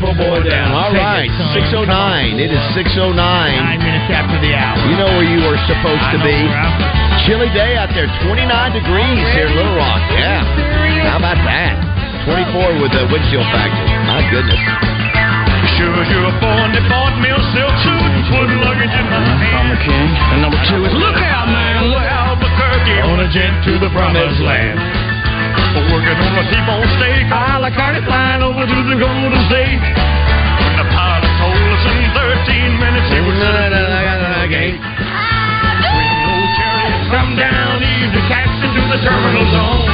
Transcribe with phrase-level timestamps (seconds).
[0.00, 0.72] Won't let the poor boy down.
[0.72, 2.40] All right, 609.
[2.40, 3.12] It is 609.
[3.16, 4.78] Nine minutes after the hour.
[4.88, 6.38] You know where you were supposed to be.
[7.28, 8.40] Chilly day out there, 29
[8.72, 10.00] degrees here in Little Rock.
[10.12, 10.44] Yeah.
[11.08, 11.76] How about that?
[12.24, 13.84] 24 with the windshield factor.
[14.06, 14.60] My goodness.
[15.78, 19.18] Sure, you're a born, they bought me a silk suit and put luggage in my
[19.18, 19.56] hand.
[19.56, 20.08] I'm a King.
[20.34, 23.90] And number two is Look out, man, look out, Albuquerque on a jet to the
[23.94, 25.01] promised land.
[25.72, 29.80] Working on a T-bone steak, a la carte flying over to the Golden State.
[30.76, 33.36] The pilot told us in 13 minutes he was
[34.52, 34.76] gate.
[37.08, 39.88] Come down, ease the cats into the terminal zone.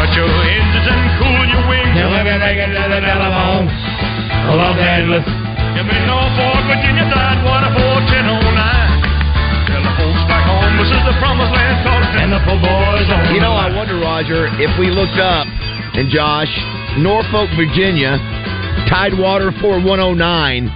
[0.00, 1.92] Cut your engines and cool your wings.
[1.92, 3.68] Now let me make it to the telephone.
[4.56, 5.24] Los Angeles.
[5.76, 8.12] Give me Norfolk, Virginia, Tidewater, 4109.
[8.12, 8.51] Tell
[10.78, 14.72] this is the promised land, cause and boys on You know, I wonder, Roger, if
[14.78, 15.46] we looked up,
[15.94, 16.50] and Josh,
[16.98, 18.16] Norfolk, Virginia,
[18.88, 20.68] Tidewater 4109,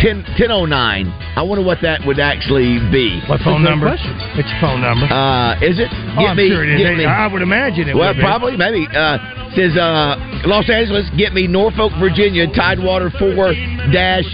[0.00, 1.08] 10, 1009.
[1.36, 3.20] I wonder what that would actually be.
[3.28, 3.92] What phone number?
[3.92, 5.04] It's a phone number.
[5.08, 5.88] Uh, is it?
[6.16, 6.98] Oh, I'm sure it is.
[6.98, 8.22] me- I would imagine it well, would be.
[8.22, 8.88] probably, maybe.
[8.88, 9.18] Uh,
[9.56, 13.52] says uh, Los Angeles, get me Norfolk, Virginia, Tidewater 4
[13.92, 14.28] dash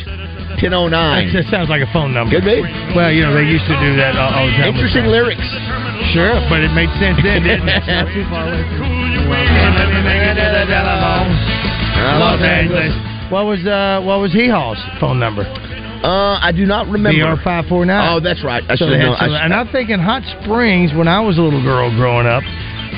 [0.61, 1.33] 1009.
[1.33, 2.35] That sounds like a phone number.
[2.37, 2.61] Could be.
[2.97, 4.75] Well, you know, they used to do that all, all the time.
[4.75, 5.47] Interesting lyrics.
[6.13, 7.83] Sure, but it made sense then, didn't it?
[7.89, 8.65] Not too far away
[12.19, 12.93] Los Angeles.
[13.31, 15.43] what was uh, what was Hee Haw's phone number?
[16.03, 17.37] Uh, I do not remember.
[17.37, 18.03] BR five four nine.
[18.11, 18.63] Oh, that's right.
[18.69, 19.15] I So should have.
[19.21, 22.43] I and I'm thinking Hot Springs when I was a little girl growing up.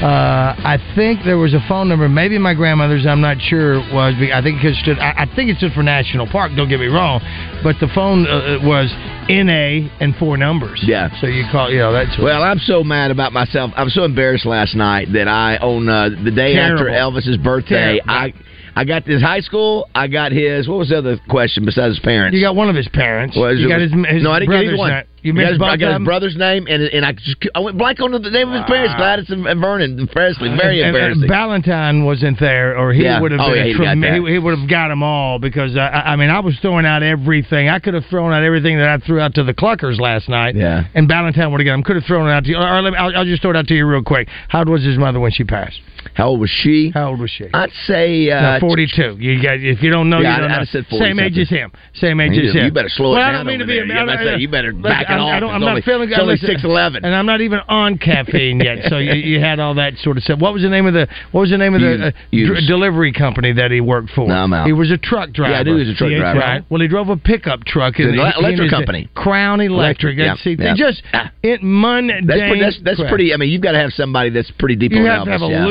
[0.02, 2.08] Uh, I think there was a phone number.
[2.08, 3.06] Maybe my grandmother's.
[3.06, 3.78] I'm not sure.
[3.94, 4.98] Was I think it stood.
[4.98, 6.52] I, I think it stood for National Park.
[6.56, 7.20] Don't get me wrong,
[7.62, 8.90] but the phone uh, was
[9.28, 10.82] NA and four numbers.
[10.84, 11.08] Yeah.
[11.20, 11.70] So you call.
[11.70, 13.70] You know that's Well, I'm so mad about myself.
[13.76, 18.10] I'm so embarrassed last night that I, on uh, the day after Elvis's birthday, Terrible.
[18.10, 18.32] I
[18.76, 19.88] I got his high school.
[19.94, 20.68] I got his.
[20.68, 22.34] What was the other question besides his parents?
[22.36, 23.36] You got one of his parents.
[23.36, 25.04] Was you it got was- his, his no, I didn't get brother's one.
[25.24, 27.98] You got his, I got his brother's name, and and I just I went blank
[28.00, 30.50] on the name of his parents, Gladys and, and Vernon and Presley.
[30.54, 31.28] Very And- and embarrassing.
[31.28, 33.20] Valentine wasn't there, or he Yeah.
[33.22, 33.56] would have Oh, been.
[33.56, 34.14] yeah, a he'd got trem- that.
[34.20, 37.02] he, he would have got them all because I, I mean I was throwing out
[37.02, 37.70] everything.
[37.70, 40.56] I could have thrown out everything that I threw out to the Cluckers last night.
[40.56, 40.84] Yeah.
[40.94, 41.84] and Valentine would have got them.
[41.84, 42.56] Could have thrown it out to you.
[42.56, 44.28] Or, or let me, I'll, I'll just throw it out to you real quick.
[44.48, 45.80] How old was his mother when she passed?
[46.14, 46.90] How old was she?
[46.92, 47.46] How old was she?
[47.54, 49.16] I'd say uh, No, Forty-two.
[49.18, 50.64] You got if you don't know, Yeah, you don't I'd know.
[50.64, 51.72] said 40 Same age as him.
[51.94, 52.64] Same age as him.
[52.66, 53.74] you better slow it well, I don't mean to be.
[53.76, 53.86] there.
[53.86, 55.32] You I- better I- you better back it I'm- off.
[55.34, 56.08] I don't, It's I'm only- not feeling.
[56.10, 56.96] it's only 6'11".
[57.04, 58.84] and I'm not even on caffeine yet.
[58.88, 60.38] So you, you had all that sort of stuff.
[60.40, 63.12] What was the name of the What was the name of the uh, dr- delivery
[63.12, 64.26] company that he worked for?
[64.28, 64.66] No, I'm out.
[64.66, 65.52] He was a truck driver.
[65.54, 66.38] Yeah, I knew he was a truck driver.
[66.38, 66.64] Right.
[66.68, 67.96] Well, he drove a pickup truck.
[67.96, 69.08] The he electric company.
[69.14, 70.18] Crown Electric.
[70.18, 71.02] Electric, That's, see, yeah, just
[71.42, 72.26] it mundane.
[72.26, 73.34] That's pretty, that's, pretty.
[73.34, 75.46] I mean, you've got to have somebody that's pretty deep You have to have a
[75.48, 75.64] yeah.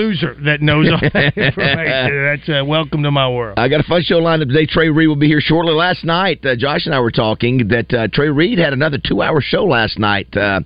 [0.45, 2.23] That knows all that information.
[2.23, 3.57] That's uh, welcome to my world.
[3.57, 4.65] I got a fun show lined up today.
[4.65, 5.73] Trey Reed will be here shortly.
[5.73, 9.41] Last night, uh, Josh and I were talking that uh, Trey Reed had another two-hour
[9.41, 10.61] show last night uh,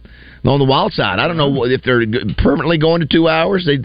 [0.46, 1.20] on the Wild Side.
[1.20, 2.06] I don't know if they're
[2.38, 3.66] permanently going to two hours.
[3.66, 3.80] They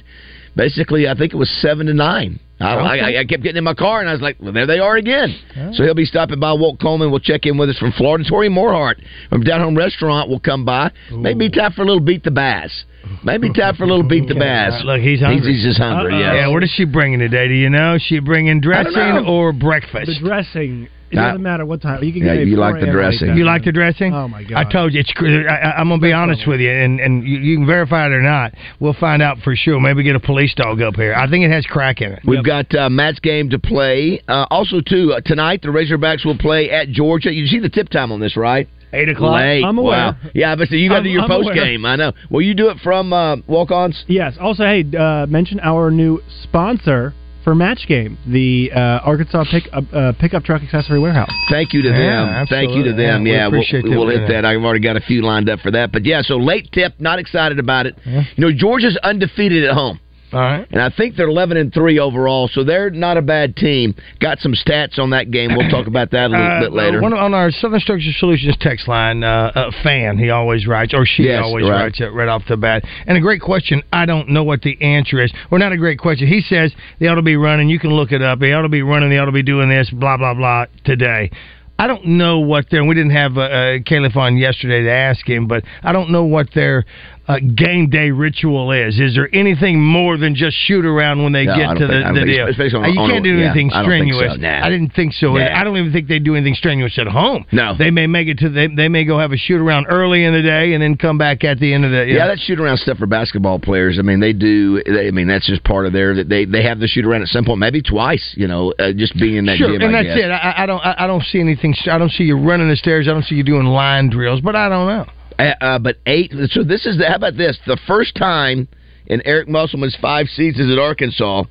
[0.57, 2.41] basically, I think it was seven to nine.
[2.61, 4.79] I, I, I kept getting in my car and I was like, well, there they
[4.79, 5.35] are again.
[5.75, 6.53] So he'll be stopping by.
[6.53, 8.25] Walt Coleman will check in with us from Florida.
[8.29, 10.93] Tori Morehart from Down Home Restaurant will come by.
[11.11, 12.85] Maybe time for a little beat the bass.
[13.25, 14.83] Maybe time for a little beat the bass.
[14.85, 15.55] Look, he's hungry.
[15.55, 16.19] He's, just hungry.
[16.21, 16.35] Yeah.
[16.35, 16.49] Yeah.
[16.49, 17.49] what is she bringing today?
[17.49, 17.97] Do you know?
[17.99, 20.07] She bringing dressing or breakfast?
[20.07, 20.89] The dressing.
[21.13, 22.03] It doesn't matter what time.
[22.03, 23.29] You can yeah, you like the dressing.
[23.29, 23.37] like.
[23.37, 24.15] You like the dressing?
[24.15, 24.67] Oh my god!
[24.67, 25.13] I told you it's.
[25.15, 28.13] I, I- I'm gonna be honest with you, and and you, you can verify it
[28.13, 28.55] or not.
[28.81, 29.79] We'll find out for sure.
[29.79, 31.15] Maybe get a police dog up here.
[31.15, 32.21] I think it has crack in it.
[32.27, 34.23] We've got uh, Match Game to play.
[34.27, 37.31] Uh, also, too, uh, tonight the Razorbacks will play at Georgia.
[37.31, 38.67] You see the tip time on this, right?
[38.93, 39.41] Eight o'clock.
[39.41, 39.65] Late.
[39.65, 40.13] I'm aware.
[40.13, 40.17] Wow.
[40.35, 41.55] Yeah, but so you got to I'm- do your I'm post aware.
[41.55, 41.85] game.
[41.87, 42.13] I know.
[42.31, 44.05] Will you do it from uh, walk-ons?
[44.07, 44.35] Yes.
[44.41, 49.81] Also, hey, uh, mention our new sponsor for Match Game, the uh, Arkansas pick, uh,
[49.97, 51.31] uh, Pickup Truck Accessory Warehouse.
[51.51, 51.97] Thank you to Yeah,
[52.39, 52.47] them.
[52.49, 53.27] Thank you to them.
[53.27, 54.45] Yeah, we Yeah, we'll, appreciate them we'll hit that.
[54.45, 55.91] I've already got a few lined up for that.
[55.91, 56.95] But yeah, so late tip.
[57.01, 57.97] Not excited about it.
[58.07, 58.23] Yeah.
[58.37, 59.99] You know, Georgia's undefeated at home.
[60.33, 60.67] All right.
[60.71, 63.95] And I think they're eleven and three overall, so they're not a bad team.
[64.21, 65.57] Got some stats on that game.
[65.57, 67.01] We'll talk about that a little Uh, bit later.
[67.03, 71.05] One on our Southern Structure Solutions text line, uh, a fan, he always writes, or
[71.07, 71.83] she Yes, always right.
[71.85, 72.83] writes it right off the bat.
[73.07, 73.83] And a great question.
[73.93, 75.33] I don't know what the answer is.
[75.51, 76.27] Or not a great question.
[76.29, 77.69] He says they ought to be running.
[77.69, 78.39] You can look it up.
[78.41, 79.11] They ought to be running.
[79.11, 81.31] They ought to be doing this, blah, blah, blah, today.
[81.79, 85.27] I don't know what their, we didn't have uh, uh, Caliph on yesterday to ask
[85.29, 86.85] him, but I don't know what their
[87.29, 88.99] uh, game day ritual is.
[88.99, 92.21] Is there anything more than just shoot around when they No, get to think- the,
[92.21, 92.47] the deal?
[92.49, 94.41] Especially on- Uh, you on can't do yeah, anything I don't think so, strenuous.
[94.41, 94.67] nah.
[94.67, 95.35] I didn't think so.
[95.35, 95.49] Nah.
[95.61, 97.47] I don't even think they do anything strenuous at home.
[97.53, 97.75] No.
[97.79, 100.33] They may make it to they, they may go have a shoot around early in
[100.35, 102.79] the day and then come back at the end of the Yeah, that shoot around
[102.79, 103.99] stuff for basketball players.
[103.99, 104.83] I mean, they do.
[104.83, 106.25] They, I mean, that's just part of their.
[106.25, 108.35] They they have the shoot around at some point, maybe twice.
[108.37, 109.83] You know, uh, just being in that sure, gym.
[109.83, 110.25] and I that's guess.
[110.27, 110.31] it.
[110.31, 111.75] I, I don't I, I don't see anything.
[111.91, 113.07] I don't see you running the stairs.
[113.09, 114.41] I don't see you doing line drills.
[114.41, 115.07] But I don't know.
[115.39, 116.33] Uh, uh, but eight.
[116.51, 117.59] So this is the, how about this?
[117.67, 118.69] The first time
[119.07, 121.45] in Eric Musselman's five seasons at Arkansas,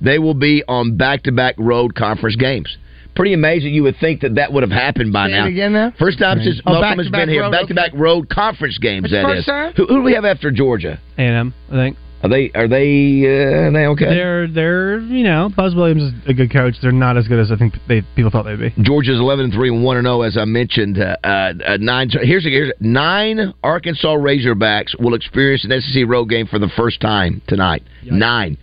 [0.00, 2.76] they will be on back-to-back road conference games.
[3.16, 3.74] Pretty amazing.
[3.74, 5.44] You would think that that would have happened by Say now.
[5.46, 5.92] it again now?
[5.98, 7.42] First time since Oh, Musselman's back-to-back been here.
[7.42, 9.10] road, Back-to-back road conference games.
[9.10, 9.46] That's that first is.
[9.46, 9.72] time?
[9.74, 10.98] Who, who do we have after Georgia?
[11.18, 11.96] A&M, I think.
[12.22, 12.50] Are they?
[12.54, 13.22] Are they?
[13.24, 14.04] Uh, are they okay?
[14.04, 16.74] They're they're you know Buzz Williams is a good coach.
[16.82, 18.74] They're not as good as I think they people thought they'd be.
[18.82, 20.98] Georgia's eleven and three and one and zero, as I mentioned.
[20.98, 22.10] Uh, uh, nine.
[22.10, 27.40] Here's here's nine Arkansas Razorbacks will experience an SEC road game for the first time
[27.46, 27.82] tonight.
[28.04, 28.58] Nine.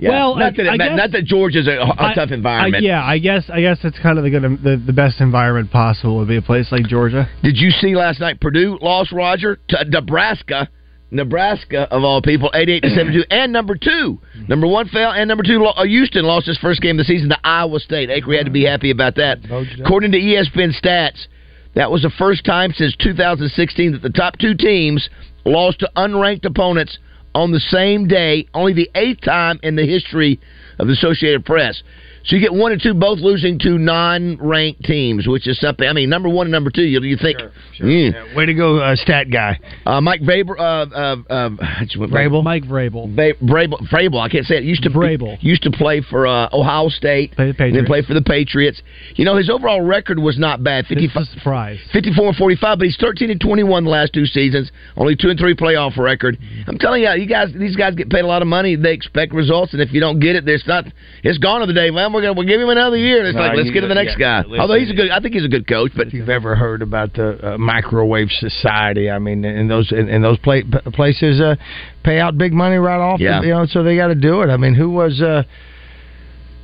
[0.00, 0.10] Yeah.
[0.10, 2.84] Well, not that, I not, guess- not that Georgia's a, a I- tough environment.
[2.84, 5.72] I, yeah, I guess I guess that's kind of the good the, the best environment
[5.72, 7.28] possible would be a place like Georgia.
[7.42, 10.68] Did you see last night Purdue lost Roger to Nebraska?
[11.10, 15.44] Nebraska of all people, eighty-eight to seventy-two, and number two, number one fell, and number
[15.44, 18.10] two, uh, Houston lost his first game of the season to Iowa State.
[18.10, 19.38] Acree had to be happy about that.
[19.80, 21.26] According to ESPN stats,
[21.74, 25.08] that was the first time since 2016 that the top two teams
[25.44, 26.98] lost to unranked opponents
[27.34, 28.46] on the same day.
[28.52, 30.40] Only the eighth time in the history
[30.78, 31.82] of the Associated Press.
[32.28, 35.88] So you get one and two both losing to non-ranked teams, which is something.
[35.88, 37.38] I mean, number one and number two, you, you think,
[37.80, 38.12] mm.
[38.12, 39.58] Yeah, way to go, uh, stat guy.
[39.86, 41.50] uh, Mike Vrabel, uh, uh, uh,
[41.96, 42.44] Vrabel?
[42.44, 43.08] Mike Vrabel.
[43.16, 44.64] Va- Vrabel, Vrabel, I can't say it.
[44.64, 45.38] Used to Vrabel.
[45.40, 47.32] used to play for uh, Ohio State.
[47.32, 47.88] Play the and then Patriots.
[47.88, 48.82] played for the Patriots.
[49.14, 50.84] You know, his overall record was not bad.
[50.86, 51.78] 55, surprise.
[51.94, 54.70] 54 and 45, but he's 13 and 21 the last two seasons.
[54.98, 56.36] Only two and three playoff record.
[56.66, 58.76] I'm telling you, you guys, these guys get paid a lot of money.
[58.76, 60.84] They expect results, and if you don't get it, there's not.
[61.22, 61.90] It's gone of the day.
[61.90, 63.24] Well, we're gonna we'll give him another year.
[63.26, 64.58] It's No, like let's get to the next yeah, guy.
[64.58, 65.92] Although he's a good, I think he's a good coach.
[65.96, 70.08] But If you've ever heard about the uh, microwave society, I mean, in those in,
[70.08, 71.54] in those pla- places, uh,
[72.02, 73.20] pay out big money right off.
[73.20, 73.40] Yeah.
[73.42, 74.48] you know, so they got to do it.
[74.50, 75.20] I mean, who was?
[75.22, 75.44] Uh,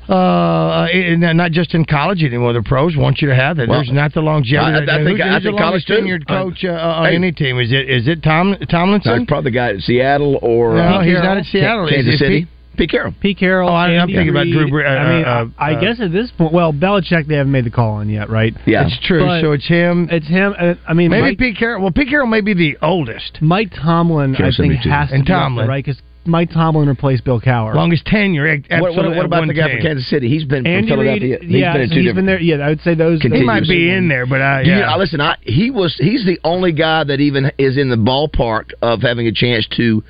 [0.08, 2.52] uh, in, not just in college anymore.
[2.52, 3.68] The pros want you to have that.
[3.68, 4.58] Well, There's not the longevity.
[4.58, 7.14] I- I think- who's, I who's think the college tenured coach uh, on Hey.
[7.14, 7.58] any team?
[7.58, 9.12] Is it is it Tom Tomlinson?
[9.20, 11.88] That's probably the guy at Seattle or No, uh, he's not at Seattle.
[11.88, 12.46] Kansas Is it City.
[12.76, 13.14] Pete- Pete Carroll.
[13.20, 13.70] Pete Carroll.
[13.70, 15.80] Oh, I- I'm Andy thinking about Drew Bre- uh, I mean, uh, I, I uh,
[15.80, 18.54] guess at this point, well, Belichick they haven't made the call on yet, right?
[18.66, 18.86] Yeah.
[18.86, 19.24] It's true.
[19.24, 20.08] But- so it's him.
[20.10, 20.54] It's him.
[20.58, 21.82] Uh, I mean, Maybe Mike, Pete Carroll.
[21.82, 24.34] Well, Pete Carroll may be the oldest, Mike Tomlin.
[24.34, 24.90] Carroll I think me too.
[24.90, 25.68] has to And be up there, Tomlin.
[25.68, 25.84] right?
[25.84, 27.74] Because Mike Tomlin replaced Bill Cowher.
[27.74, 28.46] longest tenure.
[28.48, 29.76] ex- What, what, absolutely what about one the guy team.
[29.76, 30.28] from Kansas City?
[30.30, 31.38] He's been from Andy Philadelphia.
[31.38, 32.16] Reid, He's yeah, been in so two he's different.
[32.16, 32.40] been there.
[32.40, 33.20] Yeah, I would say those.
[33.20, 34.94] He might be in there, but I, Do you- yeah.
[34.94, 38.70] uh, listen, I, he was he's the only guy that even is in the ballpark
[38.80, 40.02] of having a chance to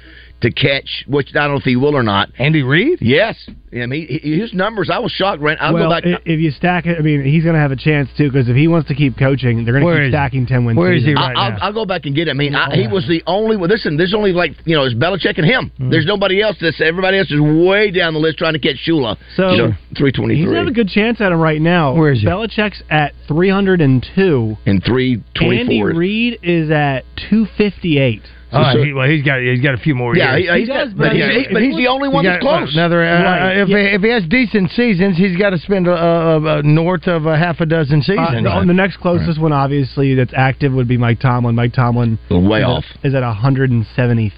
[0.45, 2.29] to catch, which I don't know if he will or not.
[2.39, 2.99] Andy Reid?
[3.01, 3.37] Yes.
[3.73, 5.41] I mean, his numbers, I was shocked.
[5.41, 5.59] Right?
[5.61, 6.05] I'll well, go back.
[6.25, 8.55] If you stack it, I mean, he's going to have a chance, too, because if
[8.55, 10.79] he wants to keep coaching, they're going to keep stacking 10 wins.
[10.79, 11.11] Where season.
[11.11, 11.57] is he right I, now?
[11.57, 12.33] I'll, I'll, go back and get it.
[12.33, 13.69] I mean, oh, I, he was the only one.
[13.69, 15.73] Listen, there's only like, you know, it's Belichick and him.
[15.81, 15.91] Mm.
[15.91, 19.17] There's nobody else that's, everybody else is way down the list trying to catch Shula.
[19.35, 20.37] So, you know, 323.
[20.37, 21.95] He's got a good chance at him right now.
[21.95, 22.27] Where is he?
[22.27, 24.57] Belichick's at 302.
[24.67, 25.53] And 324.
[25.53, 28.23] Andy Reid is at 258.
[28.55, 28.85] Uh, sure.
[28.85, 30.17] he, well, he's got he's got a few more.
[30.17, 30.55] Yeah, years.
[30.55, 32.73] He, he does, but, he, but, he's the only one that's close.
[32.73, 33.59] Another, uh, right.
[33.59, 33.99] uh, if, yeah.
[33.99, 37.37] if, he, has decent seasons, he's got to spend uh, uh, uh, north of a
[37.37, 38.45] half a dozen seasons.
[38.45, 39.43] The next closest right.
[39.43, 41.57] one, obviously, that's active would be Mike Tomlin.
[41.57, 44.27] Mike Tomlin, way is off, is at 170.
[44.27, 44.33] Is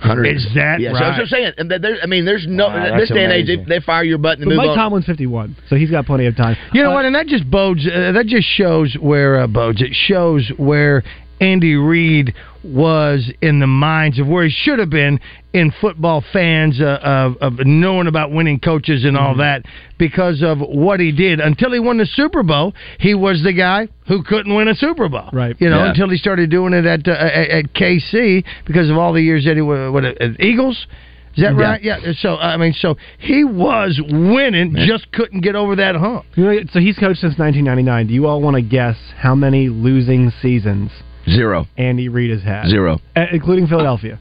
[0.55, 0.99] that yeah, right?
[0.99, 1.53] So what I'm saying.
[1.69, 4.39] There, I mean, there's no wow, this day and age they, they, fire your butt
[4.39, 4.77] and but Mike on.
[4.77, 6.57] Tomlin's 51, so he's got plenty of time.
[6.73, 7.05] You know what?
[7.05, 7.85] And that just bodes.
[7.85, 9.83] that just shows where bodes.
[9.83, 11.03] It shows where
[11.41, 15.21] Andy Reid was in the minds of where he should have been
[15.53, 19.63] in football fans uh, of, of knowing about winning coaches and all that
[19.99, 22.75] because of what he did until he won the Super Bowl.
[22.99, 25.57] He was the guy who couldn't win a Super Bowl, Right.
[25.61, 25.91] You know, Yeah.
[25.91, 29.57] until he started doing it at uh, at, KC because of all the years that
[29.57, 30.87] he was what, at Eagles.
[31.37, 31.63] Is that Yeah.
[31.71, 31.83] right?
[31.83, 31.99] Yeah.
[32.19, 36.25] So I mean, so he was winning, just couldn't get over that hump.
[36.35, 38.07] You know, So he's coached since 1999.
[38.09, 40.91] Do you all want to guess how many losing seasons
[41.29, 42.69] Zero, Andy Reid has had?
[42.69, 44.19] zero, Uh, including Philadelphia.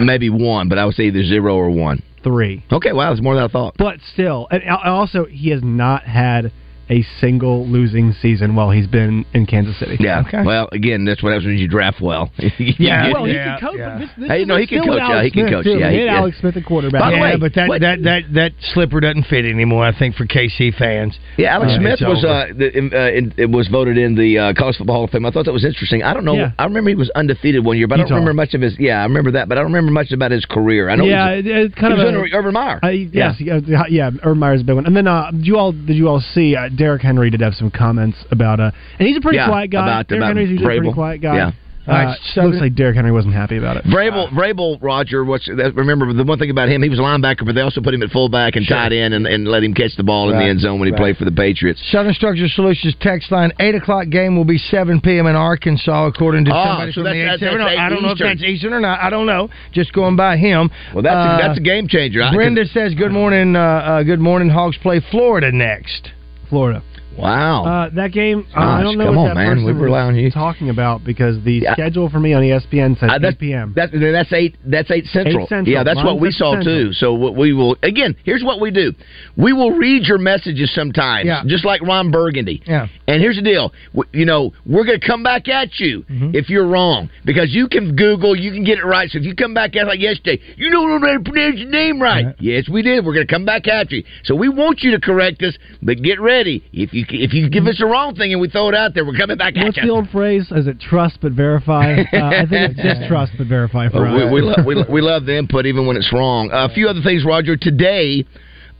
[0.00, 2.02] Maybe one, but I would say either zero or one.
[2.22, 2.64] Three.
[2.72, 3.74] Okay, wow, that's more than I thought.
[3.76, 6.52] But still, and also, he has not had
[6.90, 9.96] a single losing season while he's been in Kansas City.
[10.00, 10.22] Yeah.
[10.26, 10.42] Okay.
[10.44, 12.30] Well, again, that's what happens when you draft well.
[12.58, 13.78] Yeah, Well, he Yeah, can coach.
[13.78, 13.90] yeah.
[13.90, 15.64] but This, this Hey, is no, he can still with coach, yeah, he can coach,
[15.64, 15.78] too.
[15.78, 16.18] yeah, He he- had yeah.
[16.18, 17.00] Alex Smith at quarterback.
[17.00, 19.84] By the yeah, way, but that, what- that that that slipper doesn't fit anymore.
[19.84, 21.18] I think for KC fans.
[21.36, 22.32] Yeah, Alex Uh, Smith it's was over.
[22.34, 25.24] uh, the, uh, in, it was voted in the uh, College Football Hall of Fame.
[25.26, 26.02] I thought that was interesting.
[26.02, 26.34] I don't know.
[26.34, 26.52] Yeah.
[26.58, 28.10] I remember he was undefeated one year, but I Utah.
[28.10, 28.76] don't remember much of his.
[28.78, 30.90] Yeah, I remember that, but I don't remember much about his career.
[30.90, 31.04] I know.
[31.04, 32.80] yeah, he was, it, it's kind he of was a, under Urban Meyer.
[32.82, 34.10] Uh, yes, yeah, yeah.
[34.22, 34.86] Urban Meyer's a big one.
[34.86, 37.54] And then, uh, did you all did you all see uh, Derrick Henry did have
[37.54, 39.82] some comments about uh, and he's a pretty Yeah, quiet guy.
[39.82, 41.36] about- Derrick about Henry's usually a pretty quiet guy.
[41.36, 41.52] Yeah.
[41.86, 43.84] Uh, All right, seven- looks like Derrick Henry wasn't happy about it.
[43.84, 45.22] Vrabel, Vrabel, Roger.
[45.22, 46.82] What's that, remember the one thing about him?
[46.82, 49.26] He was a linebacker, but they also put him at fullback and tight end and,
[49.26, 50.98] and let him catch the ball in the end zone when he right.
[50.98, 51.82] played for the Patriots.
[51.92, 55.26] Southern Structure Solutions text line eight o'clock game will be seven p.m.
[55.26, 57.58] in Arkansas, according to Oh, somebody so from the that's- eight seven.
[57.58, 59.00] that's I don't know if that's Eastern or not.
[59.02, 59.50] I don't know.
[59.72, 60.70] Just going by him.
[60.94, 62.22] Well, that's Uh, a, that's a game changer.
[62.32, 64.48] Brenda says, "Good morning, uh, uh, good morning.
[64.48, 66.12] Hogs play Florida next."
[66.54, 66.84] Florida.
[67.16, 67.64] Wow.
[67.64, 69.46] Uh, that game, uh, I don't know what on, that man.
[69.56, 70.30] person We rely on you.
[70.30, 71.72] talking about because the Yeah.
[71.74, 73.72] schedule for me on ESPN said Uh, 8 that's, p.m.
[73.76, 74.56] That's that's eight.
[74.64, 75.44] That's eight central.
[75.44, 75.72] Eight Central.
[75.72, 76.86] Yeah, that's what we saw Central.
[76.86, 76.92] too.
[76.92, 78.16] So what we will again.
[78.24, 78.92] Here's what we do.
[79.36, 81.42] We will read your messages sometimes, Yeah.
[81.46, 82.62] just like Ron Burgundy.
[82.66, 82.86] Yeah.
[83.06, 83.72] And here's the deal.
[83.94, 86.30] W- You know, we're going to come back at you Mm-hmm.
[86.34, 89.10] if you're wrong because you can Google, you can get it right.
[89.10, 91.70] So if you come back at like yesterday, you don't know how to pronounce your
[91.70, 92.26] name right.
[92.38, 93.04] Yes, we did.
[93.04, 94.02] We're going to come back at you.
[94.24, 96.62] So we want you to correct us, but get ready.
[96.72, 99.04] If you if you give us the wrong thing and we throw it out there,
[99.04, 100.46] we're coming back What's at the old phrase?
[100.50, 102.02] Is it trust but verify?
[102.12, 104.32] Uh, I think it's just trust but verify for Uh, us.
[104.32, 106.50] we, we, lo- we, lo- we love the input even when it's wrong.
[106.52, 107.56] Uh, a few other things, Roger.
[107.56, 108.24] Today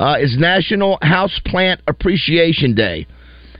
[0.01, 3.07] uh, is National House Plant Appreciation Day.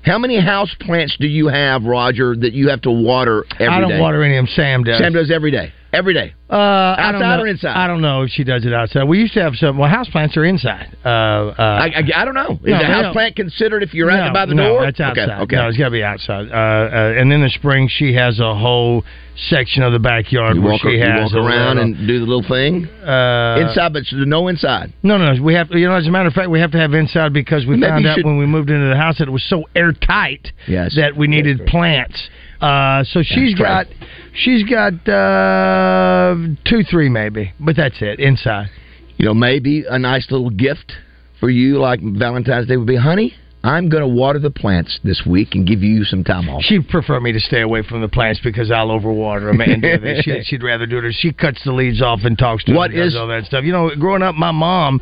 [0.03, 3.73] How many house plants do you have, Roger, that you have to water every day?
[3.73, 4.53] I don't water any of them.
[4.55, 4.99] Sam does.
[4.99, 5.73] Sam does every day.
[5.95, 6.35] Every day.
[6.51, 7.75] Uh, Outside or inside?
[7.77, 9.05] I don't know if she does it outside.
[9.05, 9.79] We used to have some.
[9.79, 10.95] Well, houseplants are inside.
[11.05, 12.53] Uh, uh, I, I, I don't know.
[12.63, 12.85] Is No, a no.
[13.03, 14.83] house plant considered if you're out no, by the no, door?
[14.83, 15.31] That's outside.
[15.31, 15.43] Okay.
[15.43, 15.57] okay.
[15.57, 16.49] No, it's got to be outside.
[16.51, 19.05] Uh, uh, and in the spring, she has a whole
[19.51, 22.21] section of the backyard you where walk, she you has walk around little- and do
[22.21, 24.93] the little thing uh, inside, but no inside.
[25.03, 25.69] No, no, we have.
[25.73, 27.91] You know, as a matter of fact, we have to have inside because we Maybe
[27.91, 30.95] found out should- when we moved into the house that it was so airtight Yes.
[30.97, 32.29] that we needed plants.
[32.65, 33.87] Uh, so she's got,
[34.35, 38.69] she's got uh, two, three maybe, but that's it inside.
[39.17, 40.93] You know, maybe a nice little gift
[41.41, 43.35] for you, like Valentine's Day, would be, honey.
[43.63, 46.63] I'm going to water the plants this week and give you some time off.
[46.65, 49.99] She'd prefer me to stay away from the plants because I'll overwater them and do
[49.99, 50.21] this.
[50.25, 51.15] She, she'd rather do it.
[51.19, 53.45] She cuts the leaves off and talks to What them and does is- all that
[53.47, 53.65] stuff.
[53.65, 55.01] You know, growing up, my mom,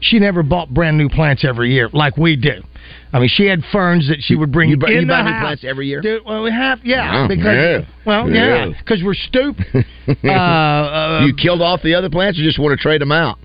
[0.00, 2.62] she never bought brand new plants every year like we do.
[3.12, 5.30] I mean, she had ferns that she would bring You in you the buy new
[5.30, 5.42] house.
[5.42, 6.00] plants every year?
[6.00, 7.80] Dude, well, we have, yeah, Oh, because yeah.
[8.04, 8.66] well, Yeah.
[8.66, 9.86] yeah, because we're stupid.
[10.24, 13.38] uh, uh, you killed off the other plants, or just want to trade them out?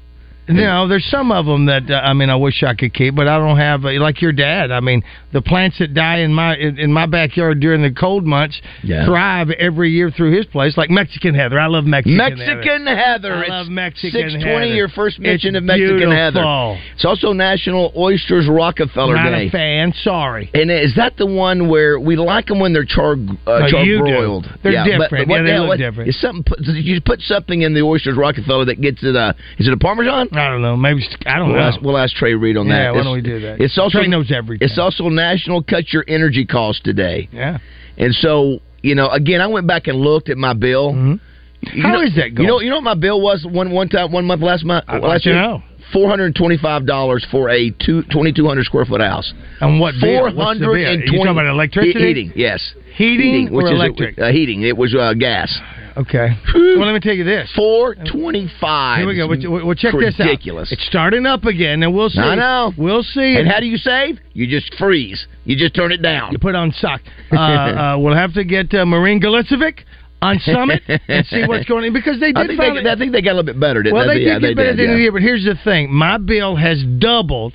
[0.47, 3.27] No, there's some of them that uh, I mean I wish I could keep, but
[3.27, 4.71] I don't have uh, like your dad.
[4.71, 8.25] I mean, the plants that die in my in, in my backyard during the cold
[8.25, 9.05] months Yeah.
[9.05, 11.59] thrive every year through his place, like Mexican heather.
[11.59, 13.33] I love Mexican, Mexican heather.
[13.35, 14.75] I It's love Mexican 620, heather.
[14.75, 16.15] your first mention It's of Mexican beautiful.
[16.15, 16.81] heather.
[16.95, 19.47] It's also National Oysters Rockefeller Not Day.
[19.47, 19.93] a fan.
[20.03, 20.50] Sorry.
[20.53, 23.83] And is that the one where we like them when they're char uh, No, char
[23.83, 24.03] you do.
[24.03, 24.45] broiled?
[24.62, 25.09] They're yeah, different.
[25.12, 26.09] But, what Yeah, the they look different.
[26.09, 26.43] Is something?
[26.43, 29.15] put- You put something in the oysters Rockefeller that gets it.
[29.15, 30.29] Uh, is it a Parmesan?
[30.33, 30.75] I don't know.
[30.75, 31.63] Maybe I don't we'll know.
[31.63, 32.75] Ask, we'll ask Trey Reed on that.
[32.75, 33.61] Yeah, why It's- don't we do that?
[33.61, 34.67] It's also Trey knows everything.
[34.67, 37.29] It's also National Cut Your Energy Cost today.
[37.31, 37.59] Yeah.
[37.97, 40.91] And so you know, again, I went back and looked at my bill.
[40.91, 41.81] You Mm-hmm.
[41.81, 44.11] How know, is that You know, you know what my bill was one one time
[44.11, 45.35] one month last month I'd last year?
[45.35, 45.63] know.
[45.93, 49.31] Four hundred and twenty-five dollars for a two, 2,200 square foot house.
[49.61, 49.93] And what?
[49.95, 50.75] Four the bill?
[50.75, 51.99] You talking about electricity?
[52.05, 52.59] Heating, yes.
[52.95, 54.19] Heating or which is electric?
[54.19, 54.63] uh, heating.
[54.63, 55.55] It was uh, gas.
[55.95, 56.29] Okay.
[56.53, 57.51] well, let me tell you this.
[57.55, 58.97] Four twenty-five.
[59.00, 59.27] Here we go.
[59.27, 60.25] We'll, we'll check this out.
[60.25, 60.71] Ridiculous.
[60.71, 62.19] It's starting up again, and we'll see.
[62.19, 62.71] I know.
[62.77, 63.35] We'll see.
[63.38, 64.19] And how do you save?
[64.33, 65.25] You just freeze.
[65.45, 66.31] You just turn it down.
[66.31, 67.01] You put on sock.
[67.33, 69.79] Uh, uh, we'll have to get uh, Marine Galicevic
[70.21, 72.95] on Summit and see what's going on because they did I think finally- they, I
[72.95, 73.81] think they got a little bit better.
[73.81, 74.19] Didn't well, they they?
[74.19, 74.79] did yeah, get they better at did.
[74.79, 75.12] the end of the year.
[75.12, 77.53] But here's the thing: my bill has doubled.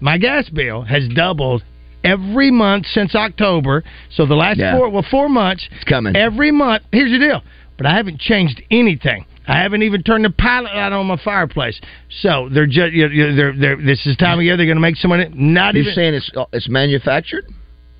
[0.00, 1.62] My gas bill has doubled
[2.02, 3.84] every month since October.
[4.10, 4.76] So the last Yeah.
[4.76, 5.66] four, well, four months.
[5.70, 6.16] It's coming.
[6.16, 6.82] every month.
[6.90, 7.42] Here's the deal:
[7.82, 9.26] but I haven't changed anything.
[9.48, 11.80] I haven't even turned the pilot light on my fireplace.
[12.20, 14.80] So they're just you know, they're, they're, this is time of year they're going to
[14.80, 15.28] make some money.
[15.34, 17.44] Not You're even saying it's uh, it's manufactured?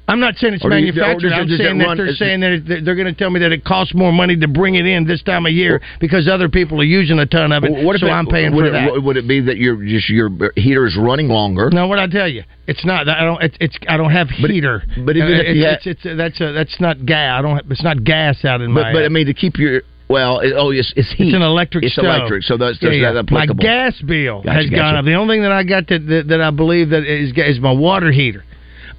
[0.09, 1.29] I'm not saying it's Or you- manufactured.
[1.33, 3.53] it- I'm saying that run- they're saying that it, they're going to tell me that
[3.53, 6.81] it costs more money to bring it in this time of year because other people
[6.81, 7.71] are using a ton of it.
[7.85, 9.01] What so it- I'm paying for it, that.
[9.03, 11.71] Would it be that your just your heater is running longer?
[11.73, 13.09] No, what I tell you, it's not.
[13.09, 13.43] I don't.
[13.43, 13.57] It's.
[13.61, 14.83] it's I don't have heater.
[15.05, 17.39] but even Uh, if you it's, it's, it's, that's a, that's not gas.
[17.39, 17.57] I don't.
[17.57, 18.93] Have, it's not gas out in But my.
[18.93, 21.29] but I mean to keep your well, it, oh, it's it's heat.
[21.29, 22.05] It's an electric It's stove.
[22.07, 23.13] electric, so that's, Yeah, that's, yeah.
[23.13, 24.77] that's My gas bill Gotcha, has gotcha.
[24.77, 25.05] gone up.
[25.07, 27.71] The only thing that I got that that, that I believe that is is my
[27.73, 28.45] water heater.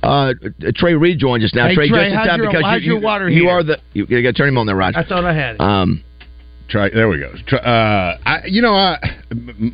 [0.04, 0.34] Uh,
[0.76, 1.68] Trey Reed joined us now.
[1.68, 3.52] Hey, Trey, Trey, just in time your- because how's you, your water you heater?
[3.54, 4.96] are the you, you got to turn him on there, Rod.
[4.96, 5.62] I thought I had it.
[5.62, 6.04] Um,
[6.70, 7.32] Try there we go.
[7.46, 8.98] Try, uh, I, you know, I,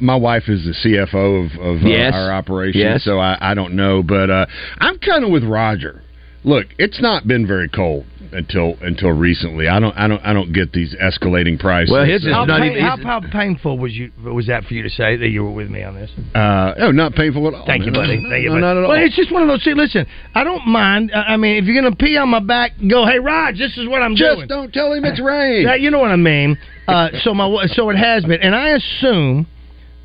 [0.02, 2.14] my wife is the CFO of, of uh, Yes.
[2.16, 3.04] our operation, Yes.
[3.04, 4.46] so I, I don't know, but uh,
[4.80, 6.02] I'm kind of with Roger.
[6.44, 9.68] Look, it's not been very cold until until recently.
[9.68, 11.92] I don't I don't I don't get these escalating prices.
[11.92, 14.74] Well, his is how, not pain- even- how, how painful was you was that for
[14.74, 16.12] you to say that you were with me on this?
[16.36, 17.66] uh, no, not painful at all.
[17.66, 18.22] Thank you, buddy.
[18.30, 18.62] Thank you, buddy.
[18.62, 18.90] no, not at all.
[18.90, 19.64] Well, it's just one of those.
[19.64, 21.12] See, listen, I don't mind.
[21.14, 23.88] I I mean, if you're gonna pee on my back, go, hey, Raj, this is
[23.88, 24.40] what I'm Just doing.
[24.42, 25.66] Just don't tell him it's rain.
[25.70, 26.58] That, you know what I mean?
[26.88, 29.46] Uh, so my so it has been, and I assume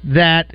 [0.05, 0.55] that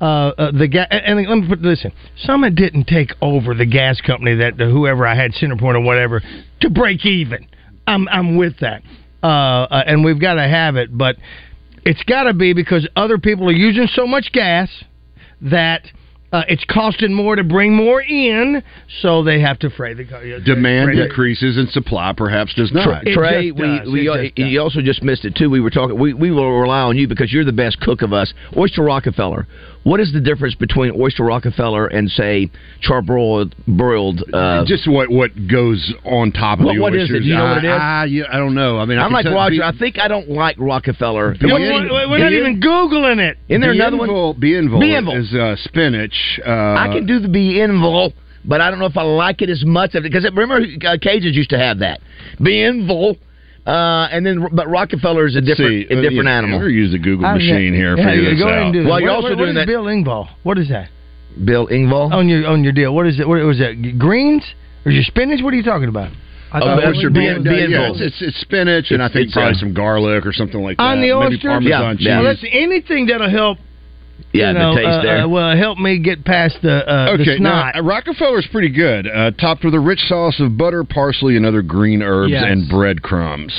[0.00, 0.86] uh, uh, the gas.
[0.90, 1.92] And and let me put this in:
[2.24, 6.22] Summit didn't take over the gas company that whoever I had Centerpoint or whatever
[6.60, 7.46] to break even.
[7.86, 8.82] I'm I'm with that,
[9.22, 11.16] uh, uh, and we've got to have it, but
[11.84, 14.68] it's got to be because other people are using so much gas
[15.42, 15.82] that.
[16.32, 18.62] Uh, it's costing more to bring more in,
[19.02, 23.04] so they have to freight the uh, Demand freight- increases and supply perhaps does not.
[23.04, 24.46] It Trey, just we, we It just does.
[24.46, 25.50] you also just missed it too.
[25.50, 25.98] We were talking.
[25.98, 28.32] We, we will rely on you because you're the best cook of us.
[28.56, 29.48] Oyster Rockefeller.
[29.82, 32.50] What is the difference between Oyster Rockefeller and say
[32.86, 34.22] charbroiled broiled?
[34.32, 37.14] Uh, Just what what goes on top of What- the what is it?
[37.14, 37.22] oysters.
[37.22, 37.70] Do you know what it is?
[37.70, 38.78] I, I, yeah, I don't know.
[38.78, 39.56] I mean, I I'm can like tell- Roger.
[39.56, 41.32] be- I think I don't like Rockefeller.
[41.40, 43.38] Be- We're, we're- we're not even googling it.
[43.48, 44.08] Isn't there another one?
[44.10, 45.16] Bienville- Bienville Bienville.
[45.16, 46.40] is uh, spinach.
[46.46, 48.12] Uh, I can do the Bienville,
[48.44, 50.96] but I don't know if I like it as much of it because remember uh,
[50.98, 52.00] Cajuns used to have that
[52.38, 53.16] Bienville,
[53.66, 56.58] uh, and then but Rockefeller is a different See, a uh, different yeah, animal.
[56.60, 57.96] We're use the Google I- machine here.
[57.96, 59.02] Yeah, figure yeah, this go ahead and do Well, that.
[59.02, 60.28] you're also what- doing what is that- Bill Engvall.
[60.42, 60.88] What is that
[61.44, 62.12] Bill Engvall.
[62.12, 62.94] on your on your deal?
[62.94, 63.28] What is it?
[63.28, 63.98] What was that?
[63.98, 64.42] Greens
[64.84, 65.42] or your spinach?
[65.42, 66.10] What are you talking about?
[66.52, 67.92] I Oh, thought that's your bean- bean- yeah, bean yeah, bowl.
[67.94, 70.82] it's, it's, it's spinach and I think probably uh, some garlic or something like that.
[70.82, 71.48] on the Maybe oyster.
[71.48, 72.06] Parmesan Yeah, cheese.
[72.08, 72.20] yeah.
[72.20, 73.58] Well, listen, anything that'll help.
[74.32, 75.18] Yeah, you know, the taste uh, there.
[75.24, 77.76] uh, will help me get past the uh, Okay, now snot.
[77.76, 79.06] uh, Rockefeller's pretty good.
[79.06, 82.44] Uh, topped with a rich sauce of butter, parsley, and other green herbs Yes.
[82.46, 83.52] and breadcrumbs.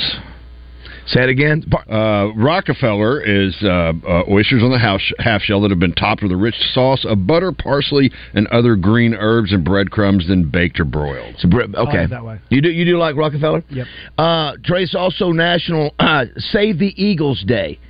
[1.04, 1.64] Say it again.
[1.90, 6.22] Uh, Rockefeller is uh, uh, oysters on the house, half shell that have been topped
[6.22, 10.78] with a rich sauce of butter, parsley, and other green herbs and breadcrumbs, then baked
[10.78, 11.34] or broiled.
[11.34, 12.04] It's a bre- okay.
[12.04, 12.38] it that way.
[12.50, 13.64] You do you do like Rockefeller?
[13.68, 13.86] Yep.
[14.16, 17.80] Uh, Trace also National uh, Save the Eagles Day.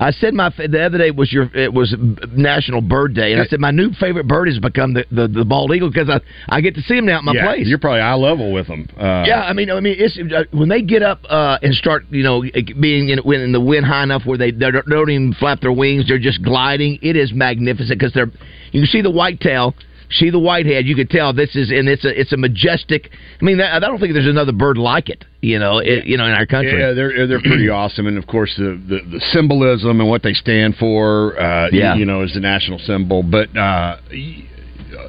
[0.00, 1.94] I said my the other day was your it was
[2.32, 5.44] National Bird Day, and I said my new favorite bird has become the, the, the
[5.44, 7.66] bald eagle because I I get to see them now at my yeah, place.
[7.66, 8.88] You're probably eye level with them.
[8.96, 12.06] Uh, Yeah, I mean, I mean, it's uh, when they get up uh, and start,
[12.08, 12.42] you know,
[12.80, 16.08] being in, in the wind high enough where they, they don't even flap their wings;
[16.08, 16.98] they're just gliding.
[17.02, 18.30] It is magnificent because they're.
[18.72, 19.89] You can see the whitetail, see
[20.30, 20.86] the whitehead.
[20.86, 23.10] You could tell this is, and it's a it's a majestic.
[23.40, 25.24] I mean, I don't think there's another bird like it.
[25.40, 26.78] You know, it, you know, in our country.
[26.78, 30.34] Yeah, they're they're pretty awesome, and of course the, the, the symbolism and what they
[30.34, 31.40] stand for.
[31.40, 31.94] Uh, Yeah.
[31.94, 33.22] you, know, is the national symbol.
[33.22, 33.96] But uh,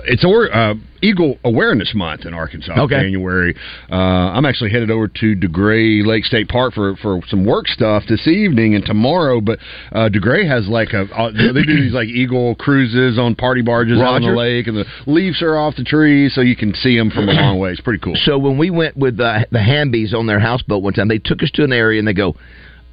[0.06, 2.80] it's a uh, Eagle Awareness Month in Arkansas.
[2.80, 2.96] Okay.
[2.96, 3.56] January.
[3.92, 8.04] Uh, I'm actually headed over to DeGray Lake State Park for for some work stuff
[8.08, 9.42] this evening and tomorrow.
[9.42, 9.60] But
[9.92, 14.00] uh, DeGray has like a uh, they do these like Eagle cruises on party barges
[14.00, 16.98] out on the lake, and the leaves are off the trees, so you can see
[16.98, 17.72] them from a long way.
[17.72, 18.16] It's pretty cool.
[18.26, 21.42] So when we went with uh, the Hambies on their houseboat one time, they took
[21.44, 22.36] us to an area and they go,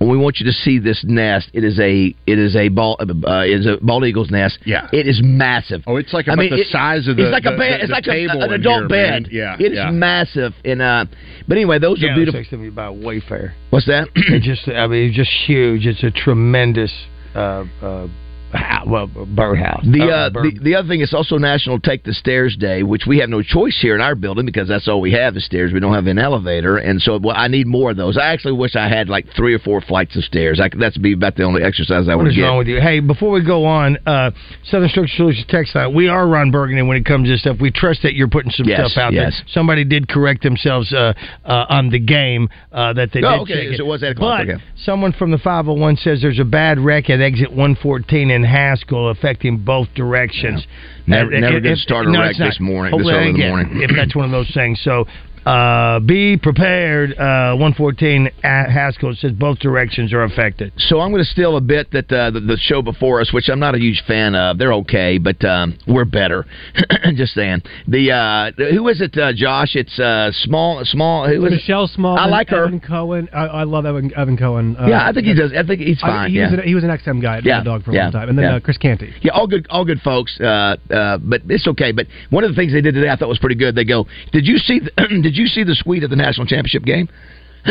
[0.00, 1.50] "We want you to see this nest.
[1.52, 3.04] It is a it is a ball uh,
[3.44, 4.58] it is a bald eagle's nest.
[4.64, 4.88] Yeah.
[4.92, 5.82] it is massive.
[5.86, 7.80] Oh, it's like I mean, the it- size of the it's like the- a bed.
[7.80, 9.22] the- it's like a, an adult here, bed.
[9.24, 9.28] man.
[9.32, 9.90] Yeah, it is yeah.
[9.90, 10.54] massive.
[10.64, 11.04] And uh,
[11.48, 12.58] but anyway, those Yeah, are I was beautiful.
[12.58, 13.52] texting me about Wayfair.
[13.70, 14.08] What's that?
[14.14, 15.86] it just, I mean, it's just huge.
[15.86, 16.92] It's a tremendous
[17.34, 18.10] uh, uh, ha- well,
[18.52, 19.84] birdhouse.
[19.84, 22.82] The, Uh, uh, bird- the the other thing is also National Take the Stairs Day,
[22.82, 25.44] which we have no choice here in our building because that's all we have is
[25.44, 25.72] stairs.
[25.72, 28.16] We don't have an elevator, and so well, I need more of those.
[28.16, 30.60] I actually wish I had like three or four flights of stairs.
[30.60, 32.42] I, that's be about the only exercise I What would is get.
[32.42, 32.80] wrong with you?
[32.80, 34.30] Hey, before we go on, uh,
[34.64, 35.94] Southern Structure Solutions text line.
[35.94, 37.58] We are Ron Burgundy when it comes to this stuff.
[37.60, 39.34] We trust that you're putting some Yes, stuff out yes.
[39.34, 39.44] there.
[39.48, 41.12] Somebody did correct themselves uh,
[41.44, 43.52] uh, on the game uh, that they Oh, did.
[43.52, 44.62] okay, check so it was eight o'clock, But okay.
[44.76, 49.58] someone from the 501 says there's a bad wreck at exit 114 in Haskell affecting
[49.58, 50.66] both directions.
[51.06, 53.48] Never- Uh, never if- gonna start a no, wreck this morning- this early in the
[53.48, 53.80] morning.
[53.82, 54.80] If that's one of those things.
[54.80, 55.06] So
[55.48, 57.12] uh, be prepared.
[57.12, 60.72] Uh, 114 at Haskell says both directions are affected.
[60.76, 63.48] So I'm going to steal a bit that uh, the, the show before us, which
[63.48, 64.58] I'm not a huge fan of.
[64.58, 66.44] They're okay, but um, we're better.
[67.14, 67.62] Just saying.
[67.86, 69.74] The uh, who is it, uh, Josh?
[69.74, 71.26] It's uh, small, small.
[71.28, 71.56] Who is it?
[71.56, 72.18] Michelle Small.
[72.18, 72.66] I like her.
[72.66, 73.28] Evan Cohen.
[73.32, 74.76] I, I love Evan, Evan Cohen.
[74.76, 75.52] Uh, yeah, I think he does.
[75.56, 76.30] I think he's I- fine.
[76.30, 76.50] he, yeah.
[76.50, 78.28] was an, he was an XM guy at Yeah, Dog for a yeah, long time,
[78.28, 78.56] and then yeah.
[78.56, 79.14] uh, Chris Canty.
[79.22, 80.38] Yeah, all good, all good folks.
[80.40, 81.92] Uh, uh, but it's okay.
[81.92, 83.74] But one of the things they did today, I thought was pretty good.
[83.74, 84.80] They go, "Did you see?
[84.80, 84.90] The,
[85.22, 87.08] did you see the suite at the national championship game?"